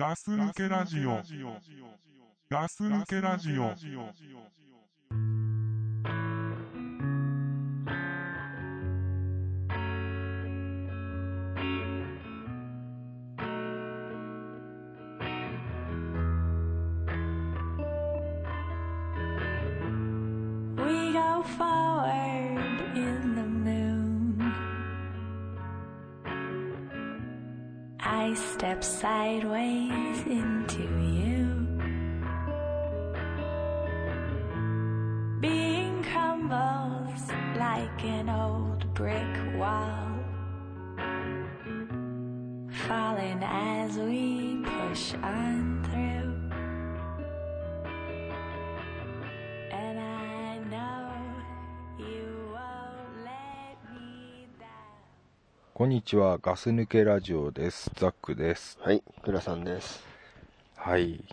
[0.00, 1.20] ガス抜けラジオ。
[2.48, 3.74] ガス抜けラジオ。
[28.80, 30.59] upsideways in
[55.80, 57.90] こんにちは、ガス抜けラジオです。
[57.94, 58.78] ザックです。
[58.82, 60.04] はい、倉さんです。
[60.76, 61.24] はい。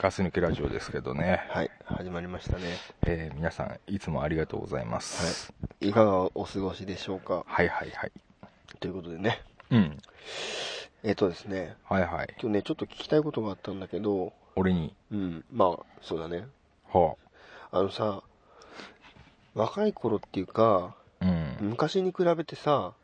[0.00, 1.46] ガス抜けラジオですけどね。
[1.50, 2.64] はい、始まりましたね。
[3.02, 5.52] えー皆さん、いつもありがとうございます。
[5.80, 7.44] いかがお過ごしでしょうか？
[7.46, 8.12] はい、はい、はい。
[8.80, 9.40] ということでね。
[9.70, 9.98] うん。
[11.04, 12.34] えっ、とですね、はい、はい。
[12.42, 16.44] 今日ね、ちょっと聞きたいことがあったんだけど、俺に、うん、まあ、そうだね。
[16.92, 17.14] は
[17.70, 18.24] あのさ、
[19.54, 21.56] 若い頃っていうか、あ、うん。
[21.60, 22.94] 昔に比べてさ、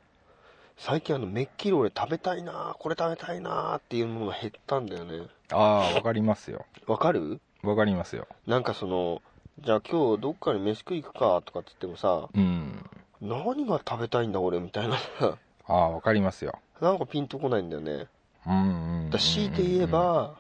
[0.79, 5.27] 最近あの、めっきり俺食べたいなこれ食べたいなっていうものが減ったんだよね。
[5.53, 6.67] ああ、わかりますよ。
[6.87, 7.41] わかる？
[7.63, 8.27] わかりますよ。
[8.47, 9.23] なんかその、
[9.61, 12.85] じゃあ今日どっかに飯食い行くかとかって言ってもさ、うん。
[13.23, 16.59] 何が食べたいんだ俺みたいなさ、ああ、わかりますよ。
[16.81, 18.07] なんかピンとこないんだよね。
[18.47, 19.11] うん、うん。
[19.11, 20.37] だ強いて言え、ば、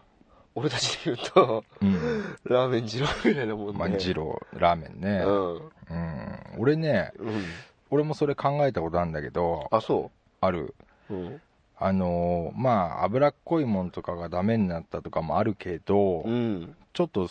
[0.54, 2.36] 俺たちで言うと、うん。
[2.44, 3.78] ラーメン二郎ぐらいなもんね。
[3.78, 5.24] まあ、二郎、ラーメンね。
[5.24, 5.54] うん。
[5.54, 6.40] うん。
[6.58, 7.42] 俺ね、うん。
[7.90, 10.10] 俺もそれ考えたことあるんだけど、あ、そ
[10.46, 10.74] ある。
[11.10, 11.40] ううん。
[11.78, 16.74] あのーまあ脂っこいもんとかがダメになったとかもあるけど、うん。
[16.94, 17.28] ちょっと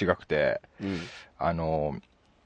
[0.00, 1.00] 違くてうん。
[1.38, 2.02] あのー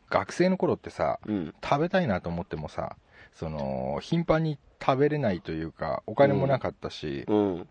[0.08, 1.54] 学生の頃ってさうん。
[1.62, 2.96] 食べたいなと思ってもさ
[3.34, 7.68] その頻繁に食べれないというかお金もなかったし、うん。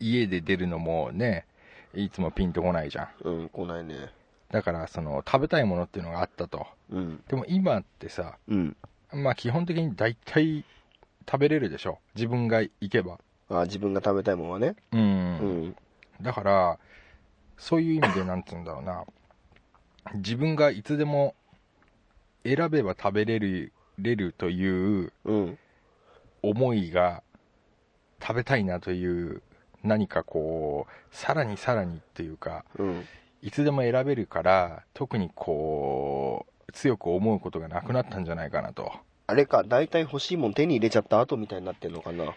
[0.00, 1.46] 家で出るのもね
[1.94, 3.48] いつもピンとこないじゃんうん。
[3.48, 4.10] 来ないね。
[4.50, 7.22] だからその食べたいものっていうのがあったとうん。
[7.28, 8.76] でも今ってさうん。
[9.12, 10.64] まあ基本的に大体
[11.30, 13.18] 食べれるでしょ自分が行けば
[13.50, 14.76] あ、自分が食べたいもんはね。
[14.92, 15.02] うんう
[15.68, 15.76] ん。
[16.22, 16.78] だから
[17.56, 19.04] そういう意味でなんつうんだろうな
[20.14, 21.34] 自分がいつでも
[22.44, 25.58] 選べば食べれるれるといううん。
[26.40, 27.22] 思いが
[28.22, 29.42] 食べたいなという
[29.82, 33.04] 何かこうさらにさらにっていうかうん。
[33.42, 38.92] いつでも選べるから特にこう強く思うことがなくなったんじゃないかなと
[39.28, 42.34] あれか、大体欲しいもん手に入れちゃった後みたいになってんのかな。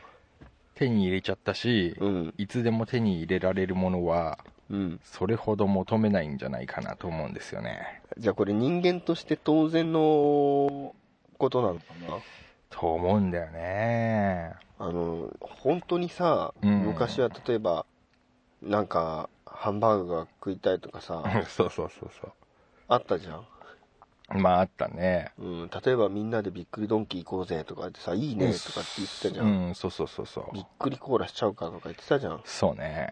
[0.76, 2.34] 手に入れちゃったし、うん。
[2.38, 4.38] いつでも手に入れられるものは
[4.70, 5.00] うん。
[5.04, 10.96] それほど求めないんじゃないかなと思うんですよねじゃあこれ人間として当然の
[11.38, 12.18] ことなのかな
[12.70, 17.86] と思うんだよねあの、本当にさ、うん昔は例えば、
[18.64, 22.34] なんか、ハンバーグが食いたいとかさ、 そうそうそうそ
[22.88, 23.46] あったじゃん。
[24.36, 29.44] うまああったねうん、例えばみんなでびっくりドンキー行こうぜとか言ってさ、いいねとかって言ってたじゃ。
[29.44, 32.42] うんんそうそうそうそうびっくりコーラしちゃうかとか言ってたじゃん。
[32.46, 33.10] そうね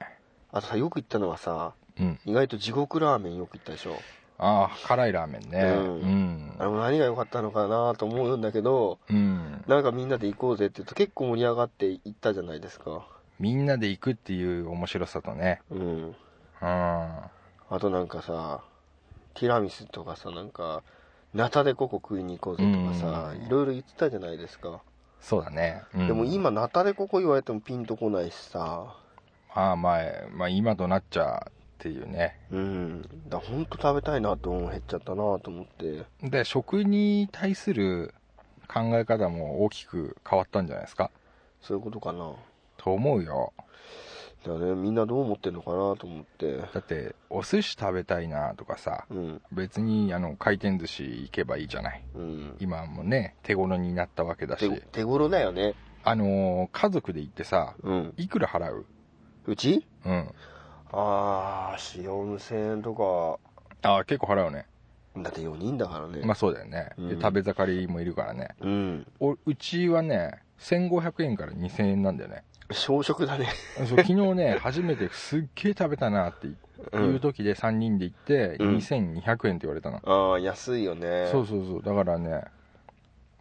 [0.52, 4.00] あとさ、よく言ったのはさ、うん意外と地獄ラーメンよく言ったでしょ。
[4.42, 13.06] ああ辛いラーメンねううんあれも何が良かったのかなと思うんだけど、うんなんかみんなで行こうぜって言うと結構盛り上がって行ったじゃないですか。
[13.40, 15.80] みんなで行くっていう面白さとねうん。
[15.82, 16.16] うん
[16.62, 18.62] あとなんかさ、
[19.36, 20.82] ティラミスとかさ、なんか、
[21.34, 24.82] ナタデココ食いに行こうぜとかさ、うんいろいろ言ってたじゃないですか。
[25.22, 28.96] そうだね、うんでも今、ナタデココ言われてもピンとこないしさ、
[29.54, 31.46] まあまあ、まあ、今となっちゃ
[31.80, 33.10] っていうねうん。
[33.30, 36.06] だほんと食べたいなと思う減っちゃったなと思って。
[36.22, 38.14] で食に対する
[38.68, 41.10] 考え方も大きく変わったんじゃないですか
[41.62, 42.34] そういうことかな。
[42.78, 43.54] と思うよ
[44.46, 46.58] だね、みんなどう思ってんのかなと思って。
[46.58, 49.42] だってお寿司食べたいなとかさうん。
[49.52, 52.56] 別にあの回転寿司行けばいいじゃないうん。
[52.60, 55.74] 今もね手頃になったわけだし手手頃だよね。
[56.04, 58.14] あのー家族で行ってさうん。
[58.18, 58.86] いくら払う？
[59.46, 59.86] うち？
[60.06, 60.32] うん
[60.92, 63.40] あー、4、4000円とか。
[63.88, 64.66] ああ結構払うね
[65.18, 66.22] だって4人だからね。
[66.26, 69.08] まあそうだよね、でうん食べ盛りもいるからねうん。
[69.20, 73.48] おうちはね1500円から2000円なんだよね小食だね。
[73.78, 76.56] そう昨日ね初めてすっげえ食べたなってい
[77.16, 78.78] う時で3人で行ってうん。
[78.78, 81.28] 2200円って言われたの、ああ、安いよね。
[81.32, 81.84] そうそうそう。
[81.84, 82.44] だからね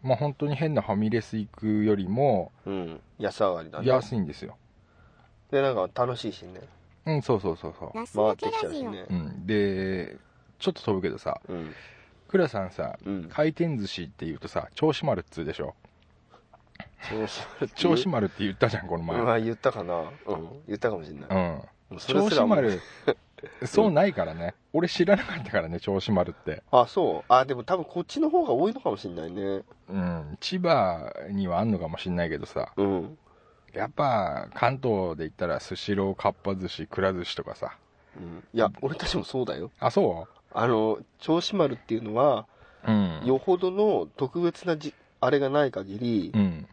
[0.01, 3.01] まあ本当に変なファミレス行くよりもうん。
[3.17, 3.87] 安上がりだね。
[3.87, 4.57] 安いんですよ。
[5.51, 6.61] で、なんか楽しいしね。
[7.05, 7.91] うんそうそうそうそう。
[7.93, 9.05] 回ってきちゃうしね。
[9.09, 10.17] うん、で
[10.59, 11.73] ちょっと飛ぶけどさうん。
[12.27, 13.29] 倉さんさうん。
[13.29, 15.75] 回転寿司って言うとさ銚子丸っつうでしょ
[17.75, 19.21] 銚子丸って言ったじゃんこの前。
[19.21, 20.11] まあ言ったかな。
[20.27, 20.49] うん。
[20.67, 21.61] 言ったかもしれない、
[21.91, 21.99] うん。
[21.99, 22.57] それ銚すらもう。
[22.57, 22.81] 子丸
[23.65, 24.53] そうないからね。
[24.73, 26.61] 俺知らなかったからね銚子丸って。
[26.71, 27.33] あそう。
[27.33, 29.61] あでも多分こっちの方が多いのかもしれないね。
[29.89, 30.37] うん。
[30.39, 32.73] 千葉にはあんのかもしんないけどさ。
[32.75, 33.17] うん。
[33.73, 37.77] やっぱ関東で言ったらスシローかっぱ寿司くら寿司とかさ。
[38.17, 38.43] うん。
[38.53, 39.71] いや俺たちもそうだよ。
[39.79, 42.45] あそあの銚子丸っていうのは
[42.85, 43.21] ううん。
[43.25, 46.67] よほどの特別なじあれがない限りうん。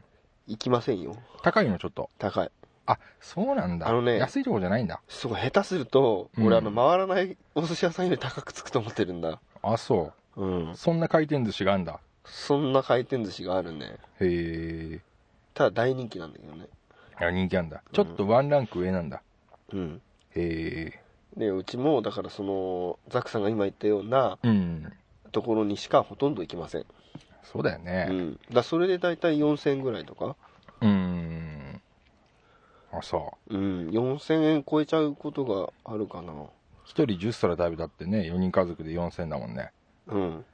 [0.46, 1.16] 行きませんよ。
[1.42, 2.08] 高いのちょっと。
[2.18, 2.50] 高い。
[2.86, 3.88] あそうなんだ。
[3.88, 5.00] あのね安いとこじゃないんだ。
[5.08, 6.46] すごい下手すると、うん。
[6.46, 9.40] 俺あの回らないお寿司屋さんより高くつくと思ってるんだ。
[9.62, 10.44] あそう。
[10.44, 10.70] ん。
[10.70, 11.98] うそんな回転寿司があんだ。
[12.24, 13.96] そんな回転寿司があるね。
[14.20, 15.00] へえ。
[15.54, 16.66] ただ大人気なんだけどね。
[17.16, 17.82] あ人気あんだ。
[17.92, 19.22] ちょっとワンランク上なんだ、
[19.72, 20.00] うん。
[20.36, 21.00] へえ。
[21.36, 24.92] でうちもだからそのザックさんが今言ったようなうん。
[25.32, 26.86] ところにしかほとんど行きません、
[27.52, 30.36] そうだようねん、だそれで大体4000円ぐらいとか？
[30.80, 31.80] うん。
[32.92, 33.56] あそう。
[33.56, 33.90] うん。
[33.90, 36.32] 4000円超えちゃうことがあるかな。
[36.32, 39.70] 1人10皿食べたってね4人家族で4000だもんね。
[40.08, 40.44] うん。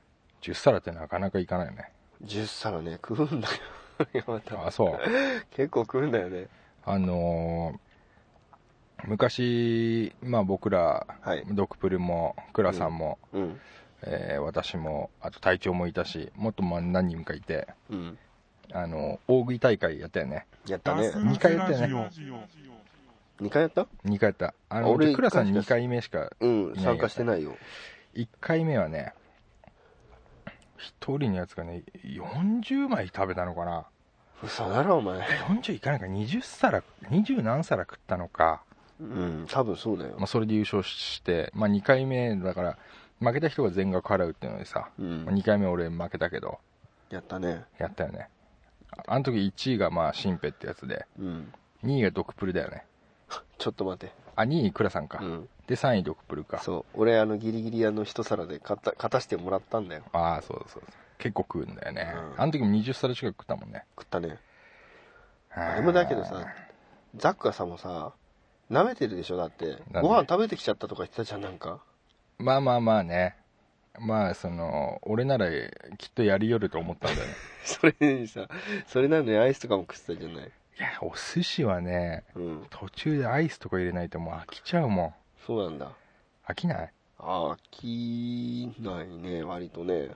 [0.43, 1.91] 10皿ってなかなかいかないよね。
[2.23, 2.93] 10皿ね。
[2.93, 3.55] 食うんだよ。
[4.67, 4.99] あそう。
[5.50, 6.47] 結構食うんだよね。
[6.85, 7.93] あのー
[9.05, 11.45] 昔、まあ、僕らはい。
[11.50, 13.61] ドクプルも倉さんも、うん
[14.04, 18.19] えー私もあと隊長もいたしもっとまあ何人かいてうん。
[18.72, 20.46] あの大食い大会やったよね。
[20.66, 21.12] やったね。
[21.14, 22.10] 二回やったよね。
[23.40, 24.54] 2回やった？2回やった。
[24.70, 27.54] あの俺倉さん一回しか2回目しかうん参加してないよ。
[28.14, 29.12] 1回目はね
[31.00, 33.87] 1人のやつがね40枚食べたのかな。
[34.43, 35.20] 嘘だろお前。
[35.20, 36.06] 40いかないか。
[36.06, 38.62] 20皿20何皿食ったのか、
[39.00, 40.14] うん多分そうだよ。
[40.16, 42.78] まあ、それで優勝して、まあ、2回目だから
[43.23, 45.25] 負けた人が全額払うっていうのでさ、うん。
[45.25, 46.59] まあ、2回目俺負けたけど。
[47.11, 47.65] やったね。
[47.79, 48.29] やったよね。
[48.91, 51.53] ああの時1位がまあシンペってやつでうん。
[51.85, 52.85] 2位がドクプルだよね。
[53.59, 54.13] ちょっと待って。
[54.35, 55.49] あ2位倉さんか、うん。
[55.67, 56.59] で3位ドクプルか。
[56.59, 57.01] そう。
[57.01, 60.03] 俺あのギリギリあの一皿で勝った勝たしてもらったんだよ。
[60.13, 60.83] ああそうそうそう。
[61.19, 62.43] 結構食うんだよね、うん。
[62.43, 63.85] あの時も20皿近く食ったもんね。
[63.97, 64.39] 食ったね。
[65.55, 66.47] あでもだけどさ
[67.15, 68.13] ザックがさもさ
[68.71, 69.79] 舐めてるでしょだって。
[69.93, 71.81] ご飯食べてきちゃったとか言ってたじゃんなんか
[72.43, 73.37] まあまあまあね。
[74.00, 75.47] まあその俺なら
[75.99, 77.35] きっとやりよると思ったんだよね。
[77.65, 78.49] それにさ
[78.87, 80.47] それなのにアイスとかも食ってたじゃない。
[80.47, 82.67] いやお寿司はねうん。
[82.71, 85.15] 途中でアイスとか入れないともう飽きちゃうもん。
[85.47, 85.93] そうなんだ。
[86.47, 86.93] 飽きない？
[87.19, 90.11] あきないね割とね。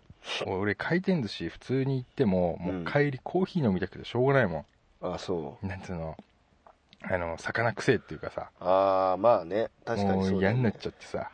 [0.46, 4.64] 俺回転寿司普通に行ってももう帰りコーヒー飲みたくてしょうがないも
[5.00, 5.66] あそう。
[5.66, 6.16] ん、なんつうの？
[7.02, 8.50] あの魚くせえっていうかさ。
[8.58, 9.68] ああまあね。
[9.84, 11.30] 確かにそうう嫌になっちゃってさ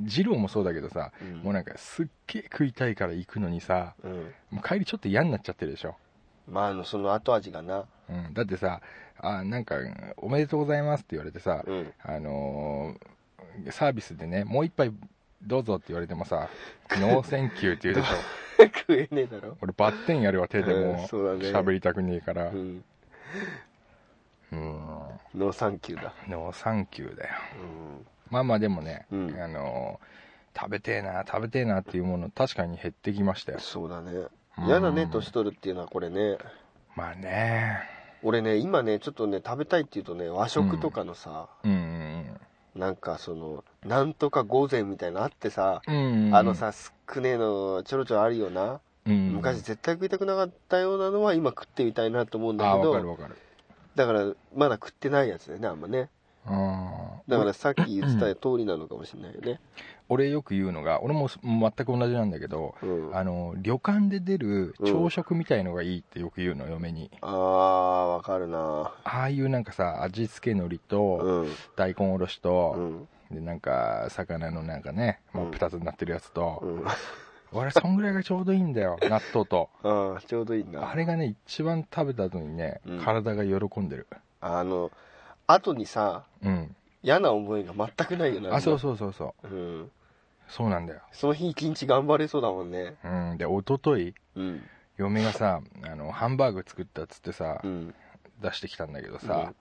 [0.00, 1.36] 二郎もそうだけどさ、うん。
[1.38, 4.12] もうなんかすっげえ食いたいから行くのにさうん。
[4.50, 5.96] もう帰りちょっと嫌になっちゃってるでしょ、
[6.48, 7.84] まああのその後味がな。
[8.08, 8.80] うん、だってさ
[9.20, 9.76] あなんか
[10.16, 11.92] 「おめでとうございます」って言われてさ、うん。
[12.02, 13.18] あのー
[13.72, 14.92] サービスでねもう一杯
[15.42, 16.48] どうぞって言われてもさ
[17.00, 18.14] 「no thank you」って言うでしょ。
[18.64, 19.56] 食えねえだろ。
[19.60, 21.52] 俺バッテンやるわ手でうんもそうだね。
[21.52, 22.50] 喋りたくねえから。
[22.50, 22.84] うん。
[24.52, 24.60] うん。
[25.34, 26.14] no thank you だ。
[26.28, 27.34] no thank you だよ。
[27.62, 29.40] うんまあまあでもね、うん。
[29.40, 30.18] あのー
[30.60, 33.60] 食べてえな食べてえなっていうもの確かに減ってきましたよ。
[33.60, 34.10] そうだね。
[34.58, 34.66] うん。
[34.66, 36.36] 嫌だね年取るっていうのはこれね。
[36.96, 37.78] まあね。
[38.24, 41.70] 俺ね今ねちょっとね食べたいっていうとね和食とかのさ、うん。
[41.70, 42.40] うん
[42.74, 46.34] なんかそのなんとか御膳みたいなのあってさ、うんうんうん。
[46.34, 52.90] あのさ少ねえのちょろちょろあるよな、うん昔絶対食いたくなかったようなのは今食ってみたいなと思うんだけど。
[52.90, 53.36] 分かる分かる。
[53.94, 56.08] だからまだ食ってないやつだよねあんまね
[56.50, 59.60] うんだからさっき言ってた通りなのかもしれないよね。
[60.08, 63.16] 俺よく言うのが俺も全く同じなんだけど、うん。
[63.16, 67.10] あの旅館で出る朝食みたいのがいいってよく言うの嫁に。
[67.20, 68.94] ああわかるな。
[69.04, 71.52] ああいうなんかさ味付け海苔とうん。
[71.76, 73.08] 大根おろしと、うん。
[73.30, 76.84] でなんか魚のなんかね真っ二つになってるやつと、うん。
[77.52, 79.68] 俺そんぐらいがちょうどいいんだよ 納豆と。
[79.82, 80.90] ああちょうどいいな。
[80.90, 83.00] あれがね一番食べた後にね、うん。
[83.00, 84.06] 体が喜んでる。
[84.40, 84.90] あの
[85.48, 86.76] 後にさうん。
[87.02, 88.54] 嫌な思いが全くないよな。
[88.54, 89.48] あそうそうそうそう。
[89.48, 89.90] う、うん、
[90.48, 91.00] そうなんだよ。
[91.12, 92.96] その日一日頑張れそうだもんね。
[93.04, 93.38] うん。
[93.38, 94.62] で一昨日うん。
[94.98, 97.94] 嫁がさあのハンバーグ作ったっつってさ、うん。
[98.42, 99.56] 出してきたんだけどさ、うん。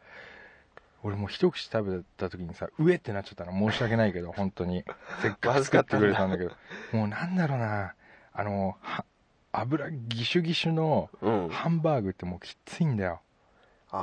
[1.03, 3.51] 俺もう一口食べた時にさうえってなっちゃったの。
[3.71, 4.83] 申し訳ないけど 本当に。
[5.21, 6.51] せっかく作ってくれたんだけど。
[6.91, 7.93] もうなんだろうな。
[8.33, 9.05] あのは
[9.53, 11.49] 油ギシュギシュのうん。
[11.49, 13.13] ハンバーグってもうきついんだよ。
[13.13, 13.26] あ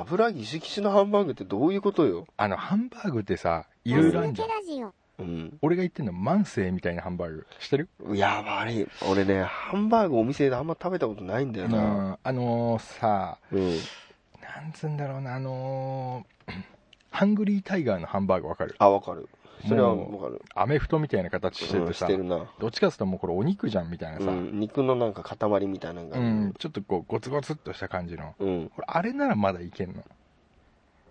[0.01, 2.27] 油ギシギシのハンバーグってどういうことよ？
[2.37, 4.47] あのハンバーグってさいろいろあるじゃん。
[4.49, 4.93] ラジオ。
[5.19, 5.57] うん。
[5.61, 7.47] 俺が言ってんの慢性みたいなハンバーグ。
[7.59, 7.89] 知ってる？
[8.13, 8.87] いや悪い。
[9.09, 12.19] 俺ねハンバーグお店であんま食べたことないんだような、ん。
[12.21, 16.51] あのーさうん、なんつうんだろうなあのー
[17.11, 18.75] ハングリータイガーのハンバーグわかる？
[18.77, 19.29] あわかる
[19.67, 20.41] それはわかる。
[20.53, 26.17] アメフトみたいな形してうんてさ、してるな、どっちかっていうともうこれお肉じゃんみたいなさ、うん、肉のなんか塊みたいなのが。
[26.17, 28.35] うん、ちょっとこうゴツゴツっとした感じの。
[28.39, 30.03] うん、これあれならまだいけんの。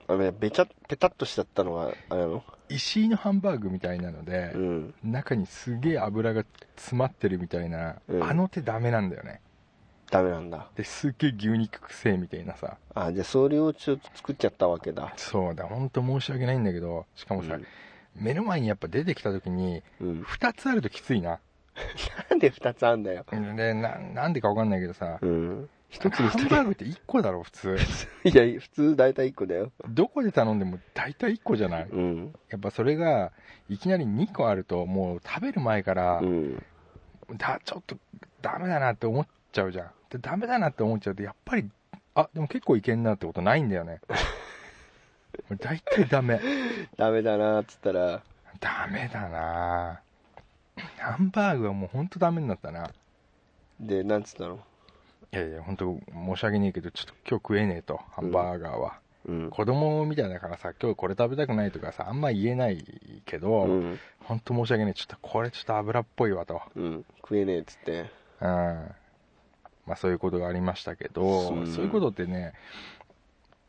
[0.07, 2.45] あれべちゃペタっとしちゃったのがあれなの？
[2.69, 4.95] 石井のハンバーグみたいなのでう、ん。
[5.03, 6.45] 中にすげえ油が
[6.77, 8.23] 詰まってるみたいな、うん。
[8.23, 9.41] あの手ダメなんだよね。
[10.11, 10.69] ダメなんだ。
[10.77, 12.77] ですっげえ牛肉くせえみたいなさ。
[12.95, 15.13] あじゃあそれをちょっと作っちゃったわけだ。
[15.17, 17.59] そうだ本当申し訳ないんだけどしかもさ、
[18.15, 21.41] 目の前にやっぱ出てきた時にうん、うん、2つあるときついな。
[22.31, 23.25] なんで2つあんだよ。
[23.31, 25.69] でななんでか分かんないけどさうん。
[25.89, 27.77] 一つにハンバーグって1個だろ普通。
[28.25, 29.73] いや普通大体1個だよ。
[29.89, 31.89] どこで頼んでも大体1個じゃない。
[31.89, 32.35] うん。
[32.51, 33.33] やっぱそれが
[33.69, 36.63] いきなり2個あるともう食べる前から、うん。
[37.37, 37.97] だちょっと
[38.43, 39.91] ダメだなって思っちゃうじゃん。
[40.11, 41.71] でダメだなって思っちゃうとやっぱり
[42.15, 44.01] あでも結構いけんなってことないんだよね
[45.59, 46.41] 大体ダメ。
[46.97, 48.23] ダメだなっつったら。
[48.61, 50.01] ダメだな。
[50.99, 52.91] ハンバーグはもうほんとダメになったな。
[53.81, 54.61] でなんつったの？
[55.33, 59.51] いやいや本当申し訳ねえけどちょっと今日食えねえとハンバーガーは、うん。
[59.51, 62.85] 子供みたいだからさ今日これ食べたくないとかさあんま言えない
[63.27, 63.99] けど、うん。
[64.21, 66.63] 本当申し訳ないちょっとこれちょっと油っぽいわと。
[66.77, 67.05] うん。
[67.21, 68.11] 食えねえっつって。
[68.41, 68.49] うん。
[69.87, 71.67] まあそういうことがありましたけど、うん。
[71.67, 72.53] そういうことってね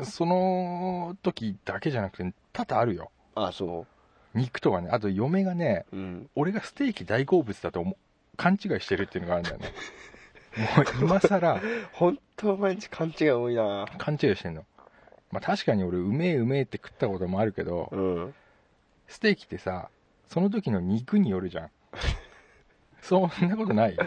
[0.04, 3.12] その時だけじゃなくて多々あるよ。
[3.36, 3.86] あそ
[4.34, 4.90] 肉とかね。
[4.92, 6.30] あと嫁がねううん。
[6.36, 7.96] 俺がステーキ大好物だと思う
[8.38, 9.74] 勘違いしてるっていうのがあるんだよね。
[10.76, 11.62] もう今更。
[11.94, 13.86] 本当毎日勘違い多いな。
[13.98, 14.66] 勘違いしてんの。
[15.32, 18.34] まあ確かに俺うめえうめえって食ったこともあるけどうん。
[19.08, 19.90] ステーキってさ
[20.28, 21.70] その時の肉によるじゃん
[23.08, 23.98] そんなことない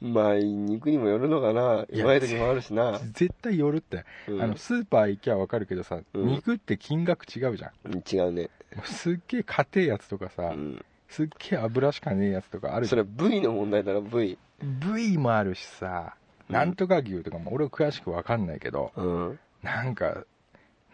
[0.00, 1.86] まあ肉にもよるのかな。
[1.90, 4.42] いやうまい時もあるしな、絶対よるって、うん。
[4.42, 6.26] あのスーパー行きゃ分かるけどさ、うん。
[6.26, 7.70] 肉って金額違うじゃん。
[7.84, 8.50] うん違うね、
[8.84, 14.36] すっげえ硬いやつとかさ、うん、すっげえ油しかねえやつとかあるそれは部位の問題だろ部位。
[14.60, 16.16] 部位もあるしさ、
[16.48, 16.54] うん。
[16.54, 20.24] なんとか牛とかも俺は詳しく分かんないけどうん、なんか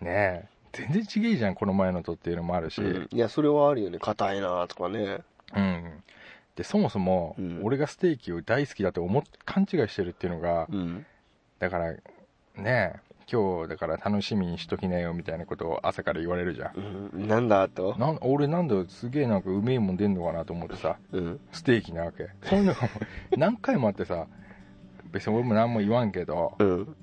[0.00, 3.09] ねえ全然違えじゃんこの前のとっていうのもあるし、うん。
[3.11, 3.99] いやそれはあるよね。
[3.99, 5.20] 硬いなとかね。
[5.56, 6.02] うん
[6.57, 7.61] でそもそも、うん。
[7.62, 11.07] 俺がステーキを大好きだと思っ勘違いしてるっていうのが、うん。
[11.59, 12.00] だからね
[12.57, 17.11] え今日だから楽しみにしときなよみたいなことを朝から言われるじゃん。
[17.14, 17.28] うん。
[17.28, 17.95] なんだと？
[17.99, 21.40] なん俺なんだすげえなんかうめえもん出んのかなと思ってさうん。
[21.52, 22.28] ステーキなわけ。
[22.42, 22.80] そういうのが
[23.38, 24.26] 何回もあってさ
[25.12, 26.97] 別に俺も何も言わんけどうん。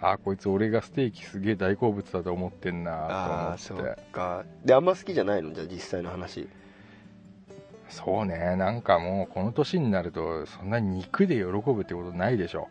[0.00, 4.02] あこいつ俺がステーキすげえ大好物だと思ってんあなと思って。
[4.12, 4.44] か。
[4.64, 5.52] であんま好きじゃないの？
[5.52, 6.48] じゃあ実際の話
[7.88, 8.56] そうね。
[8.56, 12.68] なんかもうこの年になるとそんな肉で喜ぶってことないでしょ。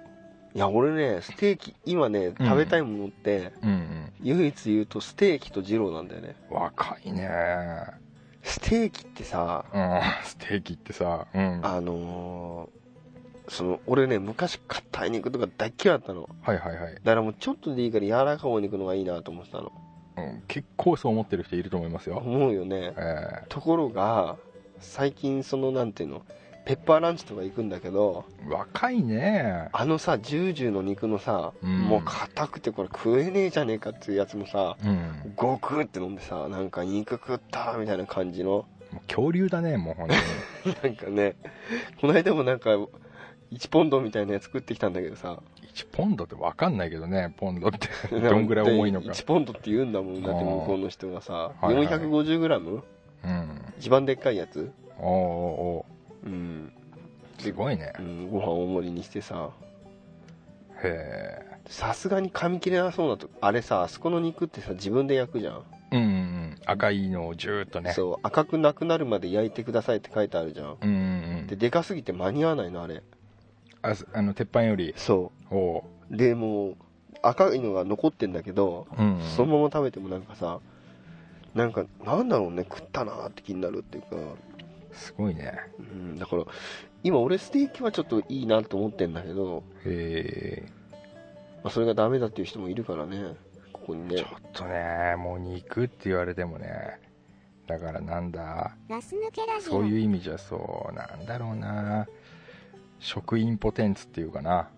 [0.53, 6.35] いや俺ねステーキ今ね食べたいものって、うん唯一言うとステーキと二郎なんだよね。
[6.49, 7.29] うん若いね。
[8.43, 10.01] ステーキってさうん。
[10.25, 11.61] ステーキってさうん。
[11.61, 12.77] はあのー
[13.49, 16.29] その俺ね昔硬い肉とか大っ嫌いだったの。
[16.47, 19.71] いはいはい、だからもうちょっとでいいから柔らかいお肉の方がいいなと思ってたの。
[20.17, 22.17] うん、結構そう思ってる人いると思いますよ。
[22.17, 22.93] 思うよね。
[22.97, 23.43] え。
[23.49, 24.35] ところが
[24.79, 26.25] 最近そのなんていうの？
[26.67, 29.69] ペッパーランチとか行くんだけどえ若いね。
[29.71, 31.83] あのさジュージューの肉のさ、うん。
[31.83, 35.33] もう硬くてこれ食えねえじゃねえかっていうやつもさうん。
[35.37, 38.65] ゴクって飲んでさなんか肉食ったみたいな感じの。
[39.07, 40.75] 恐竜だねもう本当に。
[40.83, 41.35] なんかね
[42.01, 45.39] この間もなんか1ポンドみたいなやつ作ってきたんだけどさ。
[45.73, 47.87] 1ポンドって分かんないけどねポンドって。
[48.11, 49.07] どんぐらい重いのか。
[49.07, 50.21] 1ポンドって言うんだもん。
[50.21, 51.33] だって向こうの人がさ。
[51.61, 53.73] はいはい 450g うん。
[53.79, 54.71] 一番でっかいやつ？
[54.97, 55.85] おーおーお
[56.25, 57.93] うん、ーすごいね。
[57.99, 59.49] うん、ご飯大盛りにしてさ。
[60.83, 66.57] へさすがに噛み切れなそうなとあれさあそこの肉ってさ自分で焼くじゃん、えうんうんうん。
[66.65, 67.93] 赤いのをジューッとね。
[67.93, 70.77] そう赤くなくなるまで焼いてくださいって書いてあるじゃん。
[70.81, 71.47] うんうんうん。
[71.47, 73.01] ででかすぎて間に合わないのあれ。
[73.81, 74.93] あすあの鉄板より。
[74.97, 76.75] そおううでもう
[77.23, 79.21] 赤いのが残ってんだけど、うんうん。
[79.23, 80.59] そのまま食べてもなんかさ
[81.57, 84.09] なんかなんだろうね食ったなーって気になるっていうか、
[84.93, 85.53] すごいね。
[85.79, 86.43] うん、だから
[87.03, 90.71] 今俺ステーキはちょっといいなと思ってんだけど、へえ
[91.63, 93.35] まあ、それがダメだっていう人もいるからね
[93.73, 94.17] ここにね。
[94.17, 96.99] ちょっとねもう肉って言われてもね。
[97.65, 98.75] だからなんだ。
[98.87, 99.71] ガス抜けラジオ。
[99.71, 100.93] そういう意味じゃそう。
[100.93, 102.07] なんだろうな。
[102.99, 104.69] 食インポテンツっていうかな。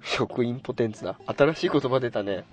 [0.00, 1.18] 食インポテンツだ。
[1.26, 2.44] 新しい言葉出たね。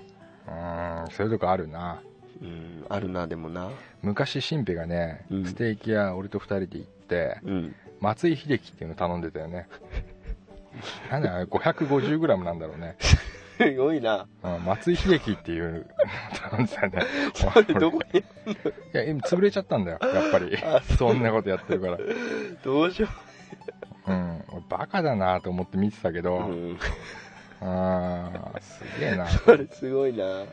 [0.48, 2.02] うんそういうとこあるな
[2.42, 3.70] うんあるなでもな。
[4.02, 5.46] 昔新平がね、うん。
[5.46, 7.76] ステーキ屋俺と2人で行ってうん。
[8.00, 9.68] 松井秀喜っていうの頼んでたよね。
[11.10, 12.96] なんだあれ 550g なんだろうね、
[13.58, 14.28] すごいな。
[14.44, 15.84] うん、松井秀喜っていうの
[16.50, 16.90] 頼んでたよ。
[16.92, 17.02] ね
[17.34, 18.24] それどこにい
[18.94, 20.56] や今潰れちゃったんだよやっぱり。
[20.58, 21.98] あそんなことやってるから。
[22.64, 23.08] どうしよ
[24.08, 24.14] う。
[24.14, 26.78] ん俺バカだなと思って見てたけど、う、うん、
[27.62, 29.28] あーすげえな。
[29.28, 30.44] それすごいな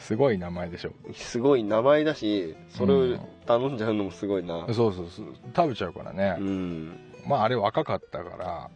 [0.00, 0.92] すごい名前でしょ。
[1.14, 4.66] すごい名前だしそれを頼んじゃうのもすごいな。
[4.72, 5.26] そうそうそう。
[5.54, 6.36] 食べちゃうからね。
[6.38, 6.98] う、ん。
[7.26, 8.70] まああれ若かったから。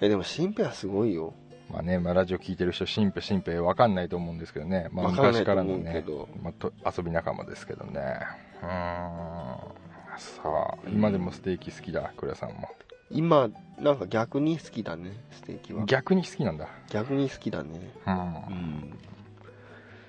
[0.00, 1.34] えでも新平はすごいよ。
[1.70, 8.18] まあね、まあ、ラジオ聞いてる人新平新平わかんないと思うんですけどね、まあ、昔からのねど、まあ、と遊び仲間ですけどね。
[8.62, 8.70] うーん。
[10.16, 12.68] さあ今でもステーキ好きだ倉さんも。
[13.10, 15.84] 今なんか逆に好きだねステーキは。
[15.84, 17.90] 逆に好きなんだ、逆に好きだね。
[18.06, 18.14] うん。
[18.14, 18.98] うん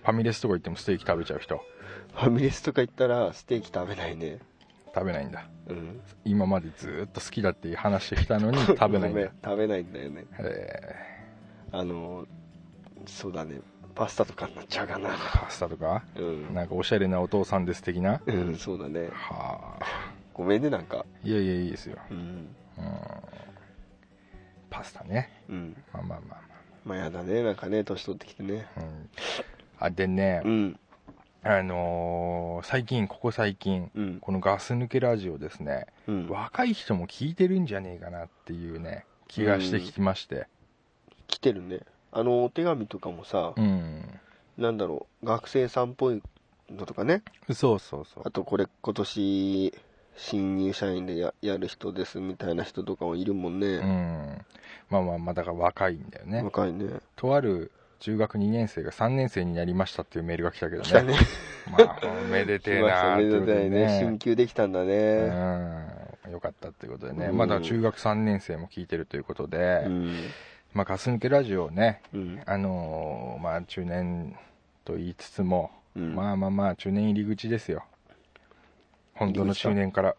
[0.06, 1.58] ファミレスとか行ってもステーキ食べちゃう人。
[2.14, 4.38] ファミレスとか行ったらステーキ食べないね。
[4.94, 5.48] 食べないんだ。
[5.68, 6.00] うん。
[6.24, 9.22] 今までずーっと好きだって話してきたのに 食べないんだ。
[9.22, 10.26] ん食べないんだよね。
[10.38, 10.96] え。
[11.72, 12.28] あの
[13.08, 13.60] そうだね。
[13.96, 15.10] パスタとかになっちゃうかな。
[15.10, 16.04] ーパスタとか？
[16.16, 16.54] うん。
[16.54, 18.22] なんかおしゃれなお父さんです的な？
[18.28, 19.10] うんそうだね。
[19.12, 19.86] はあ。
[20.36, 21.04] ごめんねなんか。
[21.24, 22.18] いやいやいいですよ、うん。
[22.18, 22.56] うん、
[24.70, 25.32] パスタね。
[25.50, 25.76] うん。
[25.92, 26.42] まあまあまあ
[26.86, 26.98] まあ。
[27.00, 27.42] やだね。
[27.42, 28.68] なんかね年取ってきてね。
[28.76, 29.10] まあ、うん、
[29.80, 30.80] あでね、うん。
[31.44, 34.20] あのー最近ここ最近うん。
[34.20, 36.30] このガス抜けラジオですね、うん。
[36.30, 40.48] 若い人も聞いてるんじゃねえかなっていうね気がしてきまして。
[41.28, 41.80] 来てるね。
[42.12, 44.02] あのお手紙とかもさうん、
[44.58, 46.22] なんだろう学生さんっぽい
[46.70, 47.22] のとかね。
[47.54, 48.24] そうそうそう。
[48.26, 49.74] あとこれ今年
[50.18, 54.46] 新入社員でややる人ですみたいな人とかもいるもんうね、ん。
[54.90, 56.42] まあまあまあだから若いんだよね。
[56.42, 56.86] 若いね。
[57.16, 57.72] とある
[58.06, 60.88] 中学2年生が3年生になりましたっていうメールが来たけどね。
[60.88, 61.16] 来たね。
[61.72, 64.00] まあおめでてえなーってことでめでたいね。
[64.00, 64.94] 進級できたんだね。
[66.28, 66.32] うん。
[66.34, 67.38] よかったっていうことでね、うん。
[67.38, 70.16] まだ中学3年生も聞いてるということで、うん。
[70.76, 72.40] まあガス抜けラジオをねうん。
[72.46, 74.38] あのーまあ中年
[74.84, 76.14] と言いつつも、うん。
[76.14, 77.86] まあまあまあ中年入り口ですよ。
[79.16, 80.16] 本当の中年から。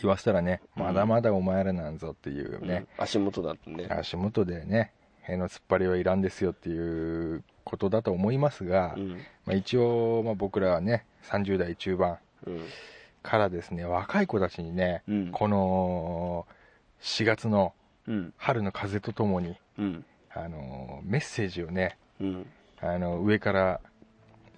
[0.00, 0.82] 言わせたらね、うん。
[0.84, 3.04] まだまだお前らなんぞっていうね、うん。
[3.04, 3.86] 足元だったね。
[3.88, 9.10] 足元でね塀の突っ張りはいらんですよっていうことだと思いますが、うん。
[9.46, 12.64] まあ、一応、まあ、僕らはね30代中盤うん。
[13.22, 15.30] からですね若い子たちにね、うん。
[15.30, 16.46] この
[17.02, 17.74] 4月の
[18.06, 18.32] うん。
[18.36, 20.04] 春の風とともにうん。
[20.32, 22.46] あのメッセージをねうん。
[22.80, 23.80] あの上から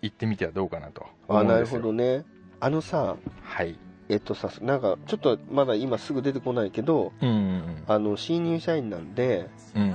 [0.01, 2.25] 言ってみてはどうかなと思あなるほどね。
[2.61, 3.79] あのさはい。
[4.09, 9.95] えっとさなんかちょっとまだ今すぐ出てこないけどうんうんあの新入社員なんでうんうん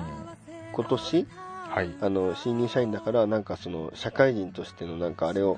[0.77, 1.27] 今年
[1.69, 1.89] はい。
[2.01, 5.57] あの新入社員だからなんかその社会人としてのなんかあれを、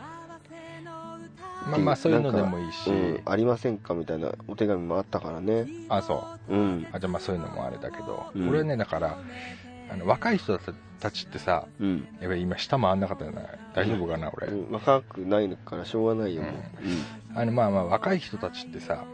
[1.70, 5.68] まあまあそういうのでもいいし、うん、ありませんかみたいなお手紙もあったからね。
[5.90, 6.56] あそう。
[6.56, 6.88] うん。
[6.94, 8.48] あじゃあまあそういうのもあれだけど、うん。
[8.48, 9.18] これはねだから
[9.92, 10.58] あの若い人
[11.00, 13.42] たちってさうん、やっぱり今下回んなかったよな
[13.74, 16.44] 大丈夫かな俺、うん、若くないからしょうがないよ、
[17.36, 19.06] あのまあまあ若い人たちってさ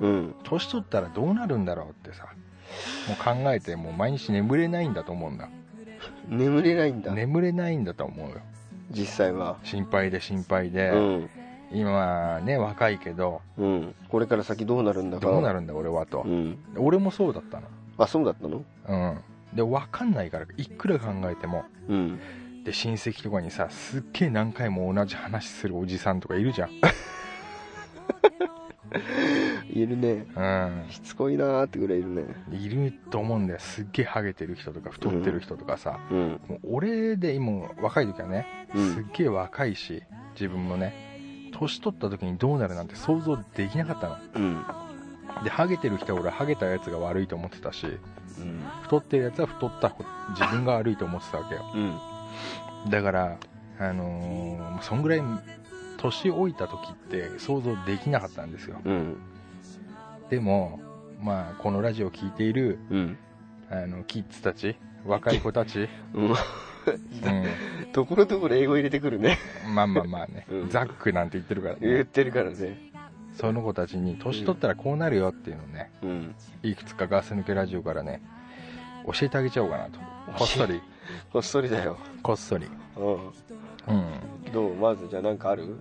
[0.43, 2.25] 年取ったらどうなるんだろうってさ
[3.07, 5.47] もう考えてもう毎日眠れないんだと思うんだ
[6.27, 8.37] 眠れないんだ、眠れないんだと思うよ。
[8.91, 9.57] 実際は。
[9.63, 11.29] 心配で心配で、うん。
[11.71, 13.41] 今ね若いけど。
[13.57, 13.95] うん。
[14.09, 15.25] これから先どうなるんだか。
[15.25, 16.21] るどうなるんだ俺はと。
[16.25, 16.57] う、ん。
[16.77, 17.61] 俺もそうだった
[17.97, 18.49] あそうだったの？
[18.49, 19.55] のうん。
[19.55, 21.65] で分かんないからいくら考えても。
[21.89, 22.19] うん。
[22.63, 26.69] で親戚とかにさすっげえ何回も同じ話するおじさんとかいるじゃん
[29.69, 30.25] いるね。
[30.35, 30.85] うん。
[30.89, 32.23] しつこいなーってぐらいいるね。
[32.51, 33.59] いると思うんだよ。
[33.59, 36.39] すっげえハゲてる人とか太ってる人とかさ、うん。
[36.47, 38.93] もう俺で今若い時はねうん。
[38.93, 44.17] すっげえ若いし自分もね年取った時にどうなるなんて想像できなかったの。
[44.35, 44.63] うん。
[45.43, 47.89] でハゲてる人は俺ハゲたやつが悪いと思ってたしう
[48.43, 48.63] ん。
[48.83, 50.03] 太ってるやつは太った方
[50.37, 53.37] 自分が悪いと思ってたわけようんだから
[53.79, 55.21] あのーそんぐらい
[56.11, 58.79] 年老いた時って想像できなかったんですよ。
[58.83, 59.17] うん。
[60.29, 60.79] でも
[61.21, 63.17] まあこのラジオを聞いているうん。
[63.69, 66.31] あのキッズたち若い子たち、 うん。
[66.31, 66.35] う
[67.93, 69.37] ところどころ英語入れてくるね。
[69.67, 70.69] ん、まあまあまあね、うん。
[70.69, 71.79] ザックなんて言ってるからね。
[71.81, 72.91] 言ってるからね。
[73.33, 75.91] その子たちに年取ったらこうなるよっていうのをね。
[76.03, 76.35] うん。
[76.63, 78.21] いくつかガス抜けラジオからね
[79.05, 79.99] 教えてあげちゃおうかなと。
[80.37, 80.81] こっそり。
[81.31, 81.97] こっそりだよ。
[82.21, 82.67] こっそり。
[82.97, 83.13] うん。
[83.13, 84.51] うん。
[84.53, 84.75] どう？
[84.75, 85.75] まずじゃあ何かある？